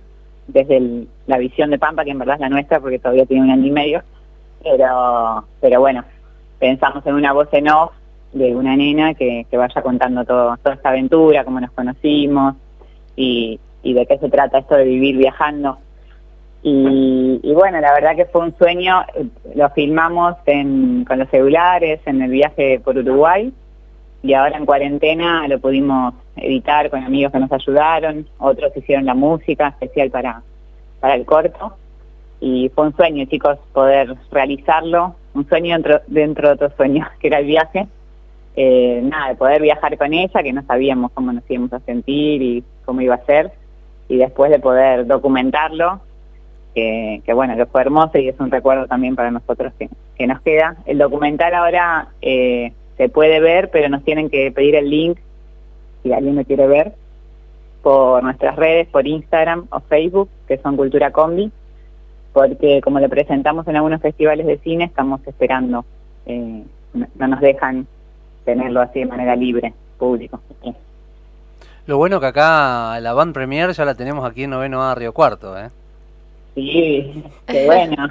desde 0.48 1.08
la 1.28 1.38
visión 1.38 1.72
de 1.72 1.78
Pampa, 1.78 2.06
que 2.06 2.12
en 2.12 2.20
verdad 2.20 2.36
es 2.36 2.42
la 2.42 2.50
nuestra 2.50 2.80
porque 2.80 3.00
todavía 3.00 3.26
tiene 3.26 3.44
un 3.44 3.52
año 3.52 3.68
y 3.68 3.72
medio. 3.72 4.02
Pero, 4.64 5.44
pero 5.60 5.82
bueno, 5.82 6.06
pensamos 6.58 7.06
en 7.06 7.16
una 7.16 7.34
voz 7.34 7.50
en 7.52 7.70
off 7.70 7.92
de 8.32 8.56
una 8.56 8.78
nena 8.78 9.14
que, 9.14 9.46
vaya 9.52 9.82
contando 9.82 10.24
todo, 10.24 10.56
toda 10.64 10.76
esta 10.76 10.90
aventura, 10.90 11.44
cómo 11.44 11.60
nos 11.60 11.72
conocimos 11.72 12.56
y 13.18 13.60
de 13.84 14.06
qué 14.06 14.18
se 14.20 14.30
trata 14.30 14.60
esto 14.60 14.76
de 14.76 14.86
vivir 14.86 15.18
viajando. 15.18 15.80
Y, 16.62 17.54
bueno, 17.54 17.80
la 17.80 17.94
verdad 17.94 18.16
que 18.16 18.26
fue 18.26 18.42
un 18.42 18.58
sueño, 18.58 19.02
eh, 19.16 19.26
lo 19.56 19.70
filmamos 19.70 20.36
en- 20.46 21.06
con 21.06 21.20
los 21.20 21.30
celulares 21.30 22.02
en 22.06 22.22
el 22.22 22.32
viaje 22.32 22.82
por 22.84 22.98
Uruguay 22.98 23.54
y 24.22 24.34
ahora 24.34 24.58
en 24.58 24.66
cuarentena 24.66 25.48
lo 25.48 25.60
pudimos 25.60 26.14
editar 26.36 26.90
con 26.90 27.02
amigos 27.04 27.32
que 27.32 27.40
nos 27.40 27.52
ayudaron, 27.52 28.28
otros 28.40 28.76
hicieron 28.76 29.06
la 29.06 29.14
música 29.14 29.70
especial 29.70 30.10
para, 30.10 30.42
para 31.00 31.16
el 31.16 31.26
corto. 31.26 31.76
Y 32.42 32.70
fue 32.76 32.88
un 32.88 32.96
sueño 32.96 33.26
chicos 33.26 33.58
poder 33.74 34.16
realizarlo, 34.32 35.16
un 35.34 35.48
sueño 35.48 35.76
dentro, 35.76 36.02
dentro 36.08 36.48
de 36.50 36.54
otro 36.56 36.72
sueño 36.76 37.08
que 37.22 37.28
era 37.28 37.40
el 37.40 37.46
viaje. 37.46 37.88
Eh, 38.56 39.00
nada, 39.04 39.30
de 39.30 39.36
poder 39.36 39.62
viajar 39.62 39.98
con 39.98 40.14
ella, 40.14 40.44
que 40.44 40.52
no 40.52 40.62
sabíamos 40.64 41.12
cómo 41.14 41.32
nos 41.32 41.50
íbamos 41.50 41.72
a 41.72 41.80
sentir 41.80 42.42
y 42.42 42.64
cómo 42.84 43.00
iba 43.00 43.16
a 43.16 43.26
ser, 43.26 43.52
y 44.10 44.18
después 44.18 44.52
de 44.52 44.60
poder 44.60 45.08
documentarlo, 45.08 46.02
que, 46.74 47.34
bueno, 47.34 47.56
que 47.56 47.66
fue 47.66 47.82
hermoso 47.82 48.18
y 48.18 48.30
es 48.30 48.40
un 48.40 48.52
recuerdo 48.52 48.88
también 48.88 49.16
para 49.16 49.32
nosotros 49.32 49.74
que, 49.78 50.28
nos 50.28 50.42
queda. 50.42 50.76
El 50.86 50.98
documental 50.98 51.54
ahora 51.54 52.10
eh, 52.22 52.74
se 52.98 53.10
puede 53.10 53.40
ver, 53.40 53.70
pero 53.72 53.88
nos 53.90 54.04
tienen 54.04 54.30
que 54.30 54.52
pedir 54.52 54.76
el 54.76 54.90
link, 54.90 55.18
si 56.04 56.12
alguien 56.12 56.36
lo 56.36 56.44
quiere 56.44 56.68
ver, 56.68 56.94
por 57.82 58.24
nuestras 58.24 58.56
redes, 58.58 58.88
por 58.88 59.08
Instagram 59.08 59.68
o 59.70 59.80
Facebook, 59.80 60.30
que 60.48 60.58
son 60.58 60.76
Cultura 60.76 61.12
Combi, 61.12 61.52
porque 62.34 62.82
como 62.82 63.00
le 63.00 63.10
presentamos 63.10 63.68
en 63.68 63.78
algunos 63.78 64.02
festivales 64.02 64.46
de 64.46 64.58
cine, 64.58 64.86
estamos 64.86 65.26
esperando, 65.26 65.86
eh, 66.26 66.64
no 66.94 67.28
nos 67.28 67.40
dejan 67.40 67.88
tenerlo 68.44 68.82
así 68.82 69.00
de 69.00 69.06
manera 69.06 69.36
libre, 69.36 69.74
público. 69.98 70.42
Lo 71.86 71.98
bueno 71.98 72.20
que 72.20 72.28
acá 72.28 73.00
la 73.00 73.14
band 73.14 73.34
premier 73.34 73.72
ya 73.72 73.86
la 73.86 73.96
tenemos 73.96 74.30
aquí 74.30 74.44
en 74.44 74.52
Noveno 74.52 74.84
A 74.84 74.94
Río 74.96 75.14
Cuarto, 75.14 75.58
¿eh? 75.58 75.70
Sí, 76.60 77.24
qué 77.48 77.66
bueno. 77.66 78.08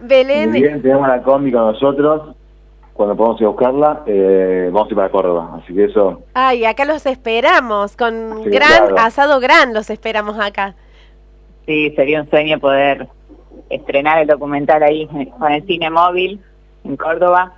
Belén. 0.00 0.52
bien, 0.52 0.82
tenemos 0.82 1.08
la 1.08 1.22
combi 1.22 1.52
con 1.52 1.72
nosotros. 1.72 2.34
Cuando 2.92 3.16
podamos 3.16 3.40
ir 3.40 3.46
a 3.46 3.50
buscarla, 3.50 4.02
eh, 4.06 4.70
vamos 4.72 4.88
a 4.88 4.90
ir 4.90 4.96
para 4.96 5.08
Córdoba. 5.10 5.60
Así 5.62 5.72
que 5.72 5.84
eso. 5.84 6.22
Ay, 6.34 6.64
acá 6.64 6.84
los 6.84 7.06
esperamos. 7.06 7.96
Con 7.96 8.42
gran 8.44 8.98
asado 8.98 9.38
gran 9.38 9.72
los 9.72 9.88
esperamos 9.90 10.38
acá. 10.40 10.74
Sí, 11.66 11.92
sería 11.94 12.22
un 12.22 12.30
sueño 12.30 12.58
poder 12.58 13.06
estrenar 13.70 14.20
el 14.20 14.26
documental 14.26 14.82
ahí 14.82 15.06
con 15.38 15.52
el 15.52 15.64
cine 15.66 15.90
móvil 15.90 16.40
en 16.84 16.96
Córdoba 16.96 17.57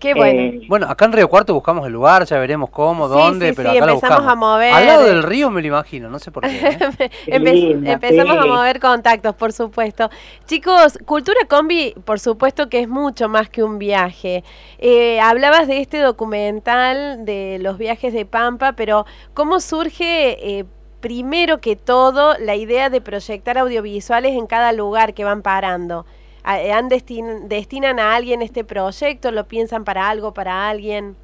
Qué 0.00 0.14
bueno. 0.14 0.40
Eh, 0.40 0.60
bueno, 0.66 0.86
acá 0.88 1.04
en 1.04 1.12
Río 1.12 1.28
Cuarto 1.28 1.52
buscamos 1.52 1.86
el 1.86 1.92
lugar, 1.92 2.24
ya 2.24 2.38
veremos 2.38 2.70
cómo, 2.70 3.06
dónde, 3.06 3.52
pero 3.52 3.70
acá 3.70 3.78
empezamos 3.78 4.26
a 4.26 4.34
mover. 4.34 4.72
Al 4.72 4.86
lado 4.86 5.04
del 5.04 5.22
río 5.22 5.50
me 5.50 5.60
lo 5.60 5.68
imagino, 5.68 6.08
no 6.08 6.18
sé 6.18 6.32
por 6.32 6.42
qué. 6.44 6.78
¿eh? 6.96 7.10
empezamos 7.26 8.38
a 8.38 8.46
mover 8.46 8.80
contactos, 8.80 9.34
por 9.34 9.52
supuesto. 9.52 10.08
Chicos, 10.46 10.98
Cultura 11.04 11.40
Combi, 11.46 11.92
por 12.06 12.18
supuesto 12.18 12.70
que 12.70 12.80
es 12.80 12.88
mucho 12.88 13.28
más 13.28 13.50
que 13.50 13.62
un 13.62 13.78
viaje. 13.78 14.42
Eh, 14.78 15.20
hablabas 15.20 15.68
de 15.68 15.82
este 15.82 15.98
documental 15.98 17.26
de 17.26 17.58
los 17.60 17.76
viajes 17.76 18.14
de 18.14 18.24
Pampa, 18.24 18.72
pero 18.72 19.04
¿cómo 19.34 19.60
surge 19.60 20.64
primero 21.02 21.60
que 21.60 21.76
todo 21.76 22.38
la 22.38 22.54
idea 22.54 22.88
de 22.88 23.02
proyectar 23.02 23.58
audiovisuales 23.58 24.32
en 24.32 24.46
cada 24.46 24.72
lugar 24.72 25.12
que 25.12 25.24
van 25.24 25.42
parando? 25.42 26.06
¿Han 26.42 26.88
¿Destinan 26.88 27.98
a 27.98 28.14
alguien 28.14 28.42
este 28.42 28.64
proyecto? 28.64 29.30
¿Lo 29.30 29.44
piensan 29.44 29.84
para 29.84 30.08
algo, 30.08 30.32
para 30.32 30.68
alguien? 30.68 31.16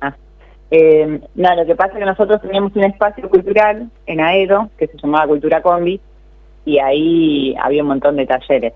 Ah, 0.00 0.14
eh, 0.70 1.20
no, 1.34 1.54
lo 1.54 1.66
que 1.66 1.76
pasa 1.76 1.92
es 1.92 1.98
que 2.00 2.04
nosotros 2.04 2.42
teníamos 2.42 2.74
un 2.74 2.84
espacio 2.84 3.28
cultural 3.28 3.90
en 4.06 4.20
Aedo 4.20 4.70
que 4.76 4.88
se 4.88 4.98
llamaba 4.98 5.28
Cultura 5.28 5.62
Combi 5.62 6.00
y 6.64 6.78
ahí 6.78 7.54
había 7.62 7.82
un 7.82 7.88
montón 7.88 8.16
de 8.16 8.26
talleres, 8.26 8.74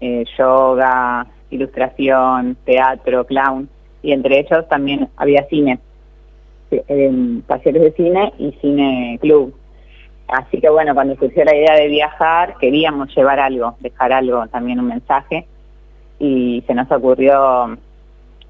eh, 0.00 0.24
yoga, 0.38 1.26
ilustración, 1.50 2.56
teatro, 2.64 3.26
clown 3.26 3.68
y 4.02 4.12
entre 4.12 4.40
ellos 4.40 4.68
también 4.68 5.08
había 5.16 5.44
cine, 5.48 5.80
eh, 6.70 7.40
talleres 7.46 7.82
de 7.82 7.92
cine 7.92 8.32
y 8.38 8.52
cine 8.60 9.18
club. 9.20 9.54
Así 10.28 10.60
que 10.60 10.70
bueno, 10.70 10.94
cuando 10.94 11.16
surgió 11.16 11.44
la 11.44 11.54
idea 11.54 11.74
de 11.74 11.88
viajar, 11.88 12.56
queríamos 12.58 13.14
llevar 13.14 13.38
algo, 13.40 13.76
dejar 13.80 14.12
algo, 14.12 14.46
también 14.48 14.80
un 14.80 14.86
mensaje, 14.86 15.46
y 16.18 16.62
se 16.66 16.74
nos 16.74 16.90
ocurrió, 16.90 17.76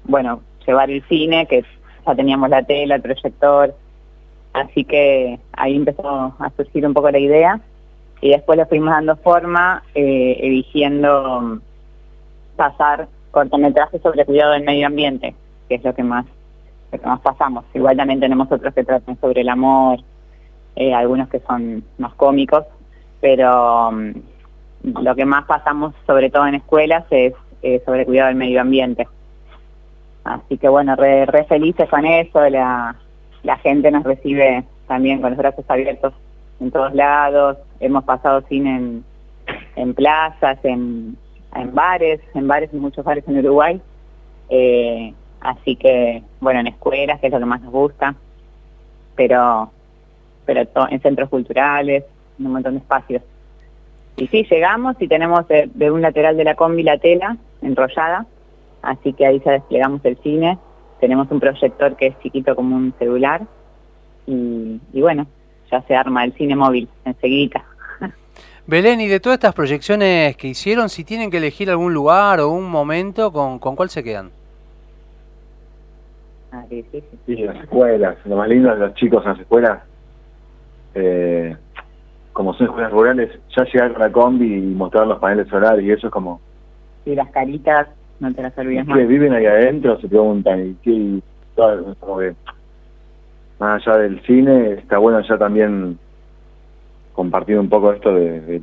bueno, 0.05 0.41
llevar 0.65 0.89
el 0.89 1.03
cine, 1.07 1.45
que 1.47 1.65
ya 2.05 2.15
teníamos 2.15 2.49
la 2.49 2.63
tela, 2.63 2.95
el 2.95 3.01
proyector, 3.01 3.75
así 4.53 4.85
que 4.85 5.39
ahí 5.53 5.75
empezó 5.75 6.33
a 6.39 6.49
surgir 6.55 6.85
un 6.87 6.93
poco 6.93 7.11
la 7.11 7.19
idea, 7.19 7.59
y 8.21 8.29
después 8.29 8.57
le 8.57 8.65
fuimos 8.65 8.91
dando 8.91 9.17
forma, 9.17 9.83
eh, 9.93 10.37
eligiendo 10.41 11.59
pasar 12.55 13.07
cortometrajes 13.31 14.01
sobre 14.01 14.25
cuidado 14.25 14.53
del 14.53 14.63
medio 14.63 14.87
ambiente, 14.87 15.35
que 15.67 15.75
es 15.75 15.83
lo 15.83 15.93
que 15.93 16.03
más, 16.03 16.25
lo 16.93 16.99
que 16.99 17.05
más 17.05 17.19
pasamos. 17.19 17.65
Igual 17.73 17.97
también 17.97 18.21
tenemos 18.21 18.49
otros 18.49 18.73
que 18.73 18.85
tratan 18.85 19.19
sobre 19.19 19.41
el 19.41 19.49
amor, 19.49 19.99
eh, 20.75 20.93
algunos 20.93 21.29
que 21.29 21.39
son 21.39 21.83
más 21.97 22.13
cómicos, 22.15 22.65
pero 23.21 23.91
mm, 23.91 25.01
lo 25.01 25.15
que 25.15 25.25
más 25.25 25.45
pasamos, 25.45 25.93
sobre 26.05 26.29
todo 26.29 26.45
en 26.47 26.55
escuelas, 26.55 27.05
es 27.09 27.33
eh, 27.61 27.81
sobre 27.85 28.05
cuidado 28.05 28.27
del 28.27 28.37
medio 28.37 28.61
ambiente. 28.61 29.07
Así 30.23 30.57
que 30.57 30.67
bueno, 30.67 30.95
re, 30.95 31.27
felices 31.47 31.89
con 31.89 32.05
eso, 32.05 32.49
la, 32.49 32.95
gente 33.63 33.91
nos 33.91 34.03
recibe 34.03 34.63
también 34.87 35.21
con 35.21 35.31
los 35.31 35.37
brazos 35.37 35.65
abiertos 35.67 36.13
en 36.59 36.71
todos 36.71 36.93
lados, 36.93 37.57
hemos 37.79 38.03
pasado 38.03 38.41
cine 38.47 39.01
en, 39.75 39.93
plazas, 39.93 40.57
en, 40.63 41.17
en 41.55 41.75
bares, 41.75 42.21
en 42.33 42.47
bares, 42.47 42.73
en 42.73 42.79
muchos 42.79 43.05
bares 43.05 43.23
en 43.27 43.37
Uruguay, 43.37 43.81
eh, 44.49 45.13
así 45.41 45.75
que 45.75 46.23
bueno, 46.39 46.59
en 46.59 46.67
escuelas, 46.67 47.19
que 47.19 47.27
es 47.27 47.33
lo 47.33 47.39
que 47.39 47.45
más 47.45 47.61
nos 47.61 47.71
gusta, 47.71 48.15
pero 49.15 49.71
pero 50.45 50.61
en 50.89 51.01
centros 51.01 51.29
culturales, 51.29 52.03
en 52.39 52.45
un 52.45 52.53
montón 52.53 52.73
de 52.73 52.79
espacios. 52.79 53.21
Y 54.17 54.27
sí, 54.27 54.45
llegamos 54.49 54.95
y 54.99 55.07
tenemos 55.07 55.45
de, 55.47 55.91
un 55.91 56.01
lateral 56.01 56.37
de 56.37 56.45
la 56.45 56.55
combi 56.55 56.83
la 56.83 56.97
tela 56.97 57.37
enrollada, 57.61 58.25
así 58.81 59.13
que 59.13 59.25
ahí 59.25 59.41
ya 59.45 59.53
desplegamos 59.53 60.03
el 60.05 60.17
cine, 60.17 60.57
tenemos 61.01 61.29
un 61.31 61.39
proyector 61.39 61.97
que 61.97 62.07
es 62.07 62.19
chiquito 62.19 62.55
como 62.55 62.75
un 62.75 62.93
celular 62.97 63.41
y, 64.25 64.79
bueno, 64.93 65.27
ya 65.69 65.81
se 65.81 65.95
arma 65.95 66.23
el 66.23 66.33
cine 66.33 66.55
móvil 66.55 66.87
enseguida. 67.03 67.63
Belén, 68.67 69.01
y 69.01 69.07
de 69.07 69.19
todas 69.19 69.37
estas 69.37 69.53
proyecciones 69.53 70.37
que 70.37 70.47
hicieron, 70.47 70.89
si 70.89 71.03
tienen 71.03 71.29
que 71.29 71.37
elegir 71.37 71.69
algún 71.69 71.93
lugar 71.93 72.39
o 72.39 72.49
un 72.49 72.69
momento, 72.69 73.31
¿con, 73.33 73.59
con 73.59 73.75
cuál 73.75 73.89
se 73.89 74.03
quedan? 74.03 74.31
Ah, 76.51 76.63
sí, 76.69 76.85
sí, 76.89 77.03
sí. 77.25 77.35
las 77.35 77.57
escuelas, 77.57 78.15
lo 78.23 78.37
más 78.37 78.47
lindo 78.47 78.69
de 78.69 78.77
los 78.77 78.93
chicos 78.95 79.23
en 79.25 79.31
las 79.31 79.39
escuelas 79.41 79.79
eh, 80.95 81.55
como 82.33 82.53
son 82.53 82.67
escuelas 82.67 82.91
rurales, 82.91 83.29
ya 83.55 83.63
llegar 83.65 83.95
a 83.95 83.99
la 83.99 84.11
combi 84.11 84.55
y 84.55 84.61
mostrar 84.61 85.07
los 85.07 85.19
paneles 85.19 85.47
solares 85.47 85.85
y 85.85 85.91
eso 85.91 86.07
es 86.07 86.13
como... 86.13 86.41
Y 87.05 87.15
las 87.15 87.29
caritas, 87.29 87.87
no 88.19 88.33
te 88.33 88.41
las 88.41 88.57
olvides 88.57 88.85
más. 88.85 88.97
Que 88.97 89.05
viven 89.05 89.33
ahí 89.33 89.45
adentro, 89.45 89.99
se 90.01 90.07
preguntan, 90.07 90.67
y, 90.67 90.73
qué 90.83 91.21
como 91.99 92.19
que, 92.19 92.35
más 93.59 93.87
allá 93.87 93.99
del 93.99 94.21
cine, 94.23 94.73
está 94.73 94.97
bueno 94.97 95.21
ya 95.21 95.37
también 95.37 95.97
compartir 97.13 97.57
un 97.57 97.69
poco 97.69 97.93
esto 97.93 98.13
de, 98.13 98.61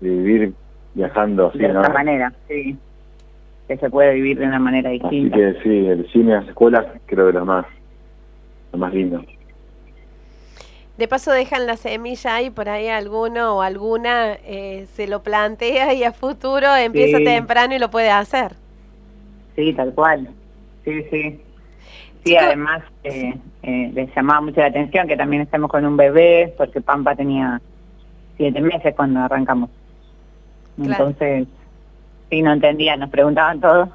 vivir 0.00 0.52
viajando 0.94 1.46
así, 1.46 1.58
de 1.58 1.76
otra 1.76 1.92
manera, 1.92 2.32
sí. 2.46 2.76
Que 3.66 3.76
se 3.76 3.90
puede 3.90 4.14
vivir 4.14 4.38
de 4.38 4.46
una 4.46 4.58
manera 4.58 4.90
distinta. 4.90 5.36
Así 5.36 5.54
que 5.54 5.62
sí, 5.62 5.86
el 5.86 6.10
cine, 6.10 6.34
las 6.34 6.48
escuelas, 6.48 6.86
creo 7.06 7.28
que 7.28 7.32
lo 7.32 7.44
más, 7.44 7.66
lo 8.72 8.78
más 8.78 8.92
lindo. 8.92 9.22
De 10.98 11.06
paso 11.06 11.30
dejan 11.30 11.68
la 11.68 11.76
semilla 11.76 12.42
y 12.42 12.50
por 12.50 12.68
ahí 12.68 12.88
alguno 12.88 13.56
o 13.56 13.62
alguna 13.62 14.32
eh, 14.44 14.86
se 14.94 15.06
lo 15.06 15.22
plantea 15.22 15.94
y 15.94 16.02
a 16.02 16.12
futuro 16.12 16.74
empieza 16.74 17.18
temprano 17.18 17.72
y 17.76 17.78
lo 17.78 17.88
puede 17.88 18.10
hacer. 18.10 18.56
Sí, 19.54 19.72
tal 19.74 19.94
cual. 19.94 20.28
Sí, 20.84 21.04
sí. 21.08 21.40
Sí, 22.24 22.36
además 22.36 22.82
eh, 23.04 23.32
eh, 23.62 23.90
les 23.94 24.12
llamaba 24.12 24.40
mucho 24.40 24.60
la 24.60 24.66
atención 24.66 25.06
que 25.06 25.16
también 25.16 25.42
estemos 25.42 25.70
con 25.70 25.86
un 25.86 25.96
bebé, 25.96 26.52
porque 26.58 26.80
Pampa 26.80 27.14
tenía 27.14 27.60
siete 28.36 28.60
meses 28.60 28.92
cuando 28.96 29.20
arrancamos. 29.20 29.70
Entonces, 30.76 31.46
sí, 32.28 32.42
no 32.42 32.52
entendían, 32.52 32.98
nos 32.98 33.10
preguntaban 33.10 33.60
todo. 33.60 33.90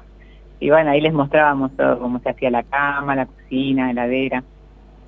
Y 0.58 0.70
bueno, 0.70 0.90
ahí 0.90 1.02
les 1.02 1.12
mostrábamos 1.12 1.70
todo, 1.76 1.98
cómo 1.98 2.18
se 2.20 2.30
hacía 2.30 2.50
la 2.50 2.62
cama, 2.62 3.14
la 3.14 3.26
cocina, 3.26 3.90
heladera. 3.90 4.42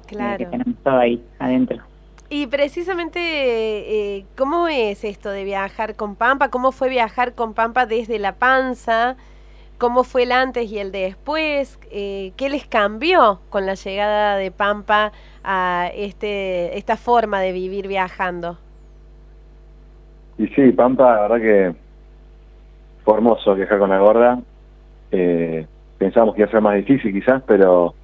Claro. 0.07 0.39
que 0.39 0.47
tenemos 0.47 0.77
todo 0.85 0.99
ahí 0.99 1.21
adentro. 1.39 1.86
Y 2.29 2.49
precisamente, 2.49 3.21
eh, 3.21 4.25
¿cómo 4.37 4.67
es 4.67 5.05
esto 5.05 5.31
de 5.31 5.45
viajar 5.45 5.95
con 5.95 6.17
Pampa? 6.17 6.49
¿Cómo 6.51 6.73
fue 6.73 6.89
viajar 6.89 7.35
con 7.35 7.55
Pampa 7.55 7.87
desde 7.87 8.19
la 8.19 8.33
panza? 8.33 9.17
¿Cómo 9.79 10.03
fue 10.03 10.25
el 10.25 10.33
antes 10.33 10.71
y 10.73 10.79
el 10.79 10.91
después? 10.91 11.79
Eh, 11.91 12.33
¿Qué 12.37 12.49
les 12.49 12.67
cambió 12.67 13.41
con 13.49 13.65
la 13.65 13.75
llegada 13.75 14.37
de 14.37 14.51
Pampa 14.51 15.13
a 15.45 15.89
este, 15.95 16.77
esta 16.77 16.97
forma 16.97 17.41
de 17.41 17.53
vivir 17.53 17.87
viajando? 17.87 18.59
Y 20.39 20.49
sí, 20.49 20.73
Pampa, 20.73 21.15
la 21.15 21.29
verdad 21.29 21.41
que 21.41 21.75
fue 23.05 23.15
hermoso 23.15 23.55
viajar 23.55 23.79
con 23.79 23.91
la 23.91 23.99
gorda. 23.99 24.41
Eh, 25.13 25.65
pensamos 25.99 26.35
que 26.35 26.41
iba 26.41 26.49
a 26.49 26.51
ser 26.51 26.61
más 26.61 26.75
difícil 26.75 27.13
quizás, 27.13 27.41
pero 27.47 27.95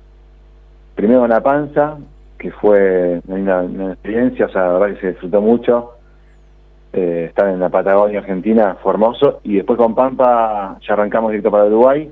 primero 0.95 1.21
con 1.21 1.31
la 1.31 1.43
panza, 1.43 1.99
que 2.43 2.51
fue 2.51 3.21
una, 3.29 3.93
experiencia, 3.93 4.47
o 4.47 4.49
sea, 4.49 4.63
la 4.63 4.73
verdad 4.73 4.95
que 4.95 5.01
se 5.01 5.11
disfrutó 5.13 5.41
mucho. 5.41 5.93
eh, 6.93 7.27
estar 7.29 7.49
en 7.49 7.61
la 7.61 7.71
Patagonia 7.71 8.19
Argentina, 8.19 8.77
Formoso, 8.83 9.41
y 9.45 9.55
después 9.55 9.79
con 9.79 9.95
Pampa 9.95 10.77
ya 10.87 10.93
arrancamos 10.93 11.31
directo 11.31 11.51
para 11.51 11.67
Uruguay, 11.67 12.11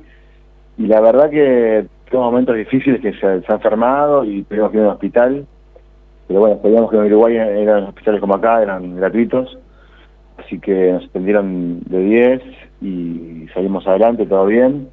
y 0.78 0.86
la 0.86 1.00
verdad 1.00 1.28
que 1.28 1.86
tuvo 2.10 2.22
momentos 2.22 2.56
difíciles 2.56 3.00
que 3.02 3.12
se, 3.12 3.42
se 3.42 3.52
ha 3.52 3.56
enfermado 3.56 4.24
y 4.24 4.44
tuvimos 4.44 4.70
que 4.70 4.78
ir 4.78 4.84
a 4.84 4.86
un 4.86 4.92
hospital, 4.92 5.46
pero 6.28 6.40
bueno, 6.40 6.60
sabíamos 6.62 6.90
que 6.90 6.96
en 6.96 7.04
Uruguay 7.06 7.36
eran 7.36 7.84
hospitales 7.84 8.20
como 8.20 8.36
acá, 8.36 8.62
eran 8.62 8.96
gratuitos, 8.96 9.58
así 10.38 10.60
que 10.60 10.92
nos 10.92 11.04
atendieron 11.06 11.80
de 11.86 11.98
10 11.98 12.42
y 12.80 13.48
salimos 13.52 13.86
adelante, 13.86 14.24
todo 14.24 14.46
bien. 14.46 14.88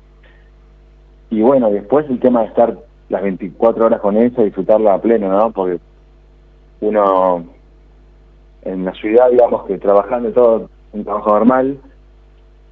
Y 1.30 1.42
bueno, 1.42 1.70
después 1.70 2.10
el 2.10 2.20
tema 2.20 2.42
de 2.42 2.48
estar 2.48 2.78
las 3.10 3.22
24 3.22 3.86
horas 3.86 4.02
con 4.02 4.18
eso, 4.18 4.44
disfrutarla 4.44 4.96
a 4.96 5.02
pleno, 5.02 5.30
¿no? 5.30 5.52
Porque 5.52 5.80
uno 6.82 7.46
en 8.64 8.86
la 8.86 8.94
ciudad, 8.94 9.30
digamos 9.32 9.66
que 9.66 9.78
trabajando 9.78 10.32
todo 10.32 10.70
un 10.92 11.04
trabajo 11.04 11.32
normal, 11.32 11.78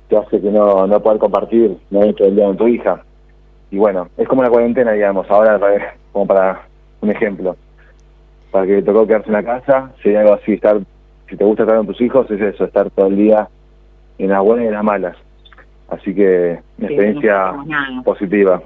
te 0.10 0.18
hace 0.18 0.42
que 0.42 0.52
no, 0.52 0.86
no 0.88 1.00
poder 1.00 1.20
compartir 1.20 1.78
no 1.90 2.14
todo 2.14 2.28
el 2.28 2.36
día 2.36 2.46
con 2.46 2.58
tu 2.58 2.68
hija. 2.68 3.04
Y 3.72 3.78
bueno, 3.78 4.10
es 4.18 4.28
como 4.28 4.44
la 4.44 4.50
cuarentena, 4.50 4.92
digamos, 4.92 5.30
ahora 5.30 5.60
como 6.12 6.28
para 6.28 6.68
un 7.02 7.12
ejemplo. 7.12 7.56
Para 8.52 8.66
que 8.66 8.74
le 8.74 8.84
tocó 8.84 9.08
quedarse 9.08 9.28
en 9.28 9.34
la 9.34 9.44
casa, 9.44 9.92
sería 10.02 10.22
algo 10.22 10.34
así, 10.34 10.54
estar, 10.54 10.80
si 11.30 11.36
te 11.36 11.44
gusta 11.44 11.64
estar 11.64 11.78
con 11.78 11.88
tus 11.88 12.02
hijos, 12.02 12.30
es 12.30 12.42
eso, 12.42 12.66
estar 12.66 12.90
todo 12.92 13.08
el 13.08 13.18
día 13.18 13.48
en 14.18 14.30
las 14.30 14.44
buenas 14.44 14.66
y 14.66 14.68
en 14.68 14.74
las 14.74 14.84
malas. 14.84 15.18
Así 15.90 16.14
que 16.14 16.60
una 16.78 16.88
experiencia 16.88 17.54
positiva. 18.04 18.62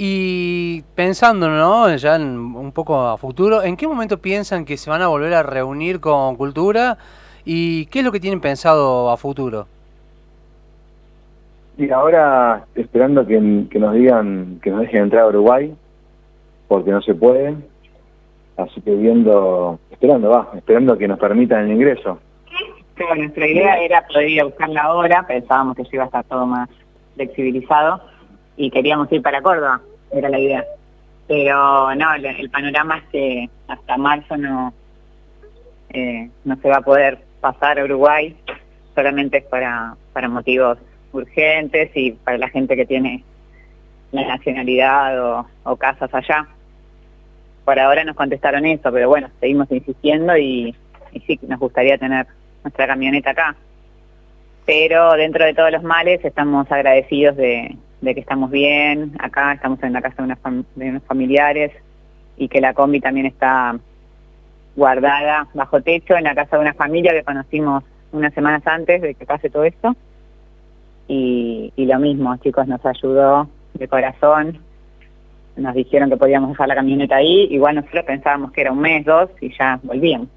Y 0.00 0.84
pensando, 0.94 1.48
¿no? 1.48 1.92
Ya 1.96 2.14
un 2.18 2.70
poco 2.72 3.00
a 3.00 3.18
futuro, 3.18 3.64
¿en 3.64 3.76
qué 3.76 3.88
momento 3.88 4.18
piensan 4.18 4.64
que 4.64 4.76
se 4.76 4.88
van 4.88 5.02
a 5.02 5.08
volver 5.08 5.34
a 5.34 5.42
reunir 5.42 5.98
con 5.98 6.36
Cultura? 6.36 6.98
¿Y 7.44 7.86
qué 7.86 7.98
es 7.98 8.04
lo 8.04 8.12
que 8.12 8.20
tienen 8.20 8.40
pensado 8.40 9.10
a 9.10 9.16
futuro? 9.16 9.66
Y 11.76 11.90
ahora 11.90 12.64
esperando 12.76 13.26
que, 13.26 13.40
nos 13.40 13.92
digan, 13.92 14.60
que 14.62 14.70
nos 14.70 14.82
dejen 14.82 15.02
entrar 15.02 15.24
a 15.24 15.28
Uruguay, 15.30 15.74
porque 16.68 16.92
no 16.92 17.02
se 17.02 17.16
puede. 17.16 17.56
Así 18.56 18.80
que 18.80 18.94
viendo, 18.94 19.80
esperando, 19.90 20.30
va, 20.30 20.48
esperando 20.56 20.96
que 20.96 21.08
nos 21.08 21.18
permitan 21.18 21.64
el 21.64 21.72
ingreso. 21.72 22.20
Pero 22.94 23.16
nuestra 23.16 23.48
idea 23.48 23.78
era 23.80 24.06
poder 24.06 24.28
ir 24.28 24.42
a 24.42 24.44
buscar 24.44 24.68
la 24.68 24.94
hora, 24.94 25.26
pensábamos 25.26 25.74
que 25.74 25.82
iba 25.90 26.04
a 26.04 26.06
estar 26.06 26.22
todo 26.22 26.46
más 26.46 26.68
flexibilizado 27.16 28.00
y 28.58 28.70
queríamos 28.70 29.10
ir 29.12 29.22
para 29.22 29.40
Córdoba, 29.40 29.80
era 30.10 30.28
la 30.28 30.38
idea. 30.38 30.64
Pero 31.28 31.94
no, 31.94 32.14
el, 32.14 32.50
panorama 32.50 32.98
es 32.98 33.04
que 33.10 33.50
hasta 33.68 33.96
marzo 33.96 34.36
no, 34.36 34.74
eh, 35.90 36.28
no 36.44 36.56
se 36.56 36.68
va 36.68 36.78
a 36.78 36.82
poder 36.82 37.18
pasar 37.40 37.78
a 37.78 37.84
Uruguay, 37.84 38.36
solamente 38.94 39.38
es 39.38 39.44
para, 39.44 39.94
para 40.12 40.28
motivos 40.28 40.78
urgentes 41.12 41.90
y 41.94 42.12
para 42.12 42.36
la 42.36 42.48
gente 42.48 42.74
que 42.76 42.84
tiene 42.84 43.22
la 44.10 44.26
nacionalidad 44.26 45.46
o, 45.64 45.76
casas 45.76 46.12
allá. 46.12 46.48
Por 47.64 47.78
ahora 47.78 48.02
nos 48.02 48.16
contestaron 48.16 48.66
eso, 48.66 48.90
pero 48.90 49.08
bueno, 49.08 49.28
seguimos 49.38 49.70
insistiendo 49.70 50.36
y, 50.36 50.74
y 51.12 51.20
sí, 51.20 51.38
nos 51.46 51.60
gustaría 51.60 51.96
tener 51.96 52.26
nuestra 52.64 52.86
camioneta 52.86 53.30
acá. 53.30 53.54
Pero 54.66 55.12
dentro 55.12 55.44
de 55.44 55.54
todos 55.54 55.70
los 55.70 55.82
males 55.82 56.24
estamos 56.24 56.70
agradecidos 56.72 57.36
de, 57.36 57.76
de 58.00 58.14
que 58.14 58.20
estamos 58.20 58.50
bien, 58.50 59.12
acá 59.18 59.52
estamos 59.52 59.82
en 59.82 59.92
la 59.92 60.02
casa 60.02 60.22
de, 60.22 60.88
unos 60.88 61.02
familiares 61.04 61.72
y 62.36 62.48
que 62.48 62.60
la 62.60 62.74
combi 62.74 63.00
también 63.00 63.26
está 63.26 63.78
guardada 64.76 65.48
bajo 65.54 65.82
techo 65.82 66.16
en 66.16 66.24
la 66.24 66.34
casa 66.34 66.56
de 66.56 66.62
una 66.62 66.74
familia 66.74 67.12
que 67.12 67.24
conocimos 67.24 67.82
unas 68.12 68.32
semanas 68.32 68.64
antes 68.66 69.02
de 69.02 69.14
que 69.14 69.26
pase 69.26 69.50
todo 69.50 69.64
esto. 69.64 69.96
Y, 71.08 71.72
y 71.74 71.86
lo 71.86 71.98
mismo, 71.98 72.36
chicos, 72.36 72.66
nos 72.68 72.84
ayudó 72.84 73.48
de 73.74 73.88
corazón, 73.88 74.58
nos 75.56 75.74
dijeron 75.74 76.10
que 76.10 76.16
podíamos 76.16 76.50
dejar 76.50 76.68
la 76.68 76.74
camioneta 76.74 77.16
ahí, 77.16 77.48
igual 77.50 77.76
nosotros 77.76 78.04
pensábamos 78.04 78.52
que 78.52 78.60
era 78.60 78.72
un 78.72 78.80
mes, 78.80 79.04
dos 79.04 79.30
y 79.40 79.56
ya 79.56 79.80
volvíamos. 79.82 80.28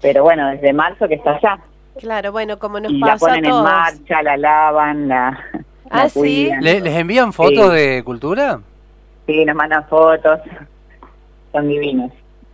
Pero 0.00 0.24
bueno, 0.24 0.48
desde 0.48 0.72
marzo 0.72 1.06
que 1.06 1.14
está 1.14 1.36
allá. 1.36 1.58
Claro, 1.98 2.32
bueno, 2.32 2.58
como 2.58 2.80
nos 2.80 2.90
y 2.90 2.98
la 2.98 3.16
ponen 3.16 3.44
en 3.44 3.62
marcha, 3.62 4.22
la 4.22 4.36
lavan, 4.36 5.08
la, 5.08 5.38
Ah, 5.92 6.08
sí. 6.08 6.50
¿Les 6.60 6.96
envían 6.96 7.32
fotos 7.32 7.72
de 7.72 8.02
cultura? 8.02 8.60
Sí, 9.26 9.44
nos 9.44 9.54
mandan 9.54 9.86
fotos. 9.88 10.40
Son 11.52 11.68
divinos. 11.68 12.10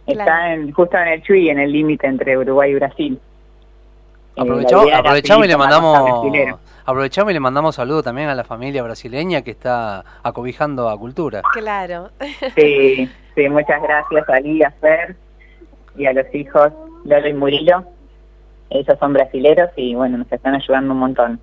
Están 0.07 0.72
justo 0.72 0.96
en 0.96 1.09
el 1.09 1.22
Chuy, 1.22 1.48
en 1.48 1.61
el 1.61 1.70
límite 1.70 2.07
entre 2.07 2.37
Uruguay 2.37 2.72
y 2.72 2.74
Brasil. 2.74 3.20
Eh, 4.35 4.40
aprovechamos, 4.40 5.44
y 5.44 5.48
le 5.48 5.57
mandamos 5.57 6.27
aprovechamos 6.85 7.31
y 7.31 7.35
le 7.35 7.40
mandamos 7.40 7.74
saludos 7.74 8.05
también 8.05 8.29
a 8.29 8.35
la 8.35 8.44
familia 8.44 8.83
brasileña 8.83 9.42
que 9.42 9.51
está 9.51 10.05
acobijando 10.22 10.88
a 10.88 10.98
Cultura. 10.98 11.42
Claro. 11.53 12.11
Sí, 12.57 13.09
sí, 13.35 13.48
muchas 13.48 13.83
gracias 13.83 14.29
a 14.29 14.40
Lía, 14.40 14.72
Fer 14.81 15.16
y 15.96 16.07
a 16.07 16.12
los 16.12 16.33
hijos 16.35 16.72
Lolo 17.05 17.29
y 17.29 17.35
Murillo. 17.35 17.85
Ellos 18.70 18.98
son 18.98 19.12
brasileros 19.12 19.70
y 19.77 19.94
bueno, 19.94 20.18
nos 20.18 20.33
están 20.33 20.55
ayudando 20.55 20.92
un 20.92 21.01
montón. 21.01 21.40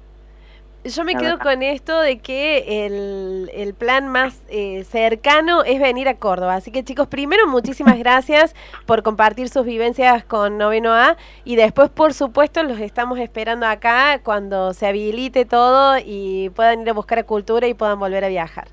Yo 0.85 1.03
me 1.03 1.15
quedo 1.15 1.39
con 1.39 1.63
esto 1.63 1.99
de 1.99 2.19
que 2.19 2.85
el, 2.85 3.73
plan 3.73 4.07
más 4.07 4.39
eh, 4.49 4.83
cercano 4.83 5.63
es 5.63 5.79
venir 5.79 6.07
a 6.07 6.13
Córdoba. 6.13 6.53
Así 6.53 6.71
que 6.71 6.83
chicos, 6.83 7.07
primero 7.07 7.47
muchísimas 7.47 7.97
gracias 7.99 8.55
por 8.85 9.01
compartir 9.01 9.49
sus 9.49 9.65
vivencias 9.65 10.23
con 10.25 10.59
Noveno 10.59 10.93
A 10.93 11.17
y 11.43 11.55
después, 11.55 11.89
por 11.89 12.13
supuesto, 12.13 12.61
los 12.61 12.79
estamos 12.79 13.17
esperando 13.17 13.65
acá 13.65 14.19
cuando 14.23 14.73
se 14.73 14.85
habilite 14.85 15.45
todo 15.45 15.95
y 15.97 16.51
puedan 16.55 16.81
ir 16.81 16.89
a 16.91 16.93
buscar 16.93 17.17
a 17.17 17.23
cultura 17.23 17.67
y 17.67 17.73
puedan 17.73 17.99
volver 17.99 18.23
a 18.23 18.27
viajar. 18.27 18.67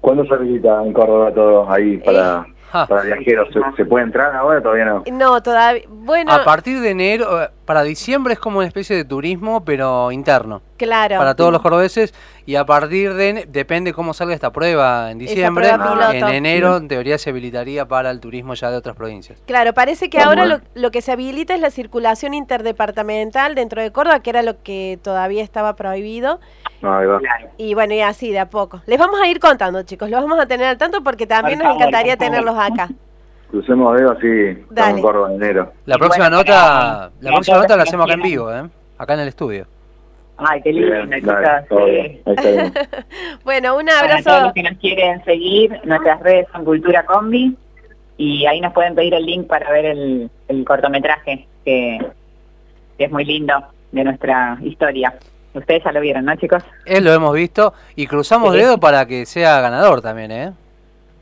¿Cuándo 0.00 0.24
se 0.26 0.34
habilita 0.34 0.80
en 0.84 0.92
Córdoba 0.92 1.34
todo 1.34 1.68
ahí 1.68 1.98
para...? 1.98 2.46
Eh, 2.48 2.54
para 2.72 3.02
viajeros. 3.02 3.48
¿Se, 3.76 3.84
puede 3.84 4.04
entrar 4.04 4.34
ahora? 4.34 4.62
Todavía 4.62 4.84
no. 4.84 5.02
No, 5.12 5.42
todavía. 5.42 5.82
Bueno. 5.88 6.32
A 6.32 6.44
partir 6.44 6.80
de 6.80 6.90
enero, 6.90 7.42
eh, 7.42 7.48
para 7.70 7.84
diciembre 7.84 8.34
es 8.34 8.40
como 8.40 8.58
una 8.58 8.66
especie 8.66 8.96
de 8.96 9.04
turismo, 9.04 9.64
pero 9.64 10.10
interno. 10.10 10.60
Claro. 10.76 11.18
Para 11.18 11.36
todos 11.36 11.52
los 11.52 11.62
cordobeses. 11.62 12.12
Y 12.44 12.56
a 12.56 12.66
partir 12.66 13.14
de. 13.14 13.46
Depende 13.46 13.92
cómo 13.92 14.12
salga 14.12 14.34
esta 14.34 14.50
prueba 14.50 15.12
en 15.12 15.18
diciembre. 15.18 15.70
en 16.14 16.28
enero, 16.30 16.78
en 16.78 16.88
teoría, 16.88 17.16
se 17.16 17.30
habilitaría 17.30 17.86
para 17.86 18.10
el 18.10 18.18
turismo 18.18 18.54
ya 18.54 18.72
de 18.72 18.76
otras 18.76 18.96
provincias. 18.96 19.40
Claro, 19.46 19.72
parece 19.72 20.10
que 20.10 20.18
ahora 20.18 20.60
lo, 20.74 20.90
que 20.90 21.00
se 21.00 21.12
habilita 21.12 21.54
es 21.54 21.60
la 21.60 21.70
circulación 21.70 22.34
interdepartamental 22.34 23.54
dentro 23.54 23.80
de 23.80 23.92
Córdoba, 23.92 24.18
que 24.18 24.30
era 24.30 24.42
lo 24.42 24.60
que 24.64 24.98
todavía 25.00 25.44
estaba 25.44 25.76
prohibido. 25.76 26.40
Y 27.56 27.74
bueno, 27.74 27.94
y 27.94 28.00
así 28.00 28.32
de 28.32 28.40
a 28.40 28.50
poco. 28.50 28.82
Les 28.86 28.98
vamos 28.98 29.20
a 29.20 29.28
ir 29.28 29.38
contando, 29.38 29.84
chicos. 29.84 30.10
Los 30.10 30.20
vamos 30.20 30.40
a 30.40 30.46
tener 30.46 30.66
al 30.66 30.76
tanto 30.76 31.04
porque 31.04 31.28
también 31.28 31.60
nos 31.60 31.72
encantaría 31.72 32.16
tenerlos 32.16 32.56
acá. 32.58 32.88
Crucemos 33.50 33.96
dedos 33.96 34.16
así, 34.16 34.26
en 34.28 35.02
Córdoba 35.02 35.30
en 35.30 35.42
enero. 35.42 35.72
La 35.86 35.98
próxima 35.98 36.30
nota, 36.30 37.10
la 37.20 37.30
próxima 37.30 37.58
nota 37.58 37.76
la 37.76 37.82
hacemos 37.82 38.06
acá 38.06 38.14
en 38.14 38.22
vivo, 38.22 38.52
¿eh? 38.52 38.62
Acá 38.96 39.14
en 39.14 39.20
el 39.20 39.28
estudio. 39.28 39.66
Ay, 40.36 40.62
qué 40.62 40.72
lindo, 40.72 41.16
chicas. 41.16 41.66
bueno, 43.44 43.76
un 43.76 43.90
abrazo. 43.90 44.24
Para 44.24 44.38
todos 44.38 44.42
los 44.44 44.52
que 44.54 44.62
nos 44.62 44.78
quieren 44.78 45.22
seguir, 45.24 45.80
nuestras 45.84 46.20
redes 46.20 46.46
son 46.52 46.64
Cultura 46.64 47.04
Combi 47.04 47.56
y 48.16 48.46
ahí 48.46 48.60
nos 48.60 48.72
pueden 48.72 48.94
pedir 48.94 49.14
el 49.14 49.24
link 49.24 49.46
para 49.46 49.70
ver 49.70 49.86
el, 49.86 50.30
cortometraje 50.66 51.46
que, 51.64 51.98
es 52.98 53.10
muy 53.10 53.24
lindo 53.24 53.54
de 53.92 54.04
nuestra 54.04 54.58
historia. 54.62 55.14
Ustedes 55.54 55.82
ya 55.84 55.92
lo 55.92 56.00
vieron, 56.00 56.24
¿no, 56.24 56.36
chicos? 56.36 56.62
Él 56.86 57.04
lo 57.04 57.12
hemos 57.12 57.34
visto 57.34 57.74
y 57.96 58.06
cruzamos 58.06 58.54
dedos 58.54 58.78
para 58.78 59.06
que 59.06 59.26
sea 59.26 59.60
ganador 59.60 60.00
también, 60.00 60.30
¿eh? 60.30 60.52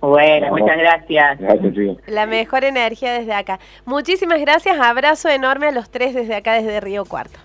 Bueno, 0.01 0.49
muchas 0.51 0.79
gracias. 0.79 1.39
Gracias, 1.39 1.75
La 2.07 2.27
mejor 2.27 2.65
energía 2.65 3.13
desde 3.13 3.35
acá. 3.35 3.59
Muchísimas 3.85 4.41
gracias. 4.41 4.79
Abrazo 4.79 5.29
enorme 5.29 5.69
a 5.69 5.73
los 5.73 5.91
tres 5.91 6.15
desde 6.15 6.37
acá, 6.37 6.53
desde 6.53 6.81
Río 6.81 7.05
Cuarto. 7.05 7.39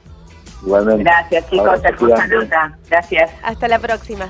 Igualmente. 0.63 1.04
Gracias, 1.04 1.50
chicos. 1.50 1.82
Gracias. 2.89 3.32
Hasta 3.44 3.68
la 3.68 3.80
próxima. 3.80 4.30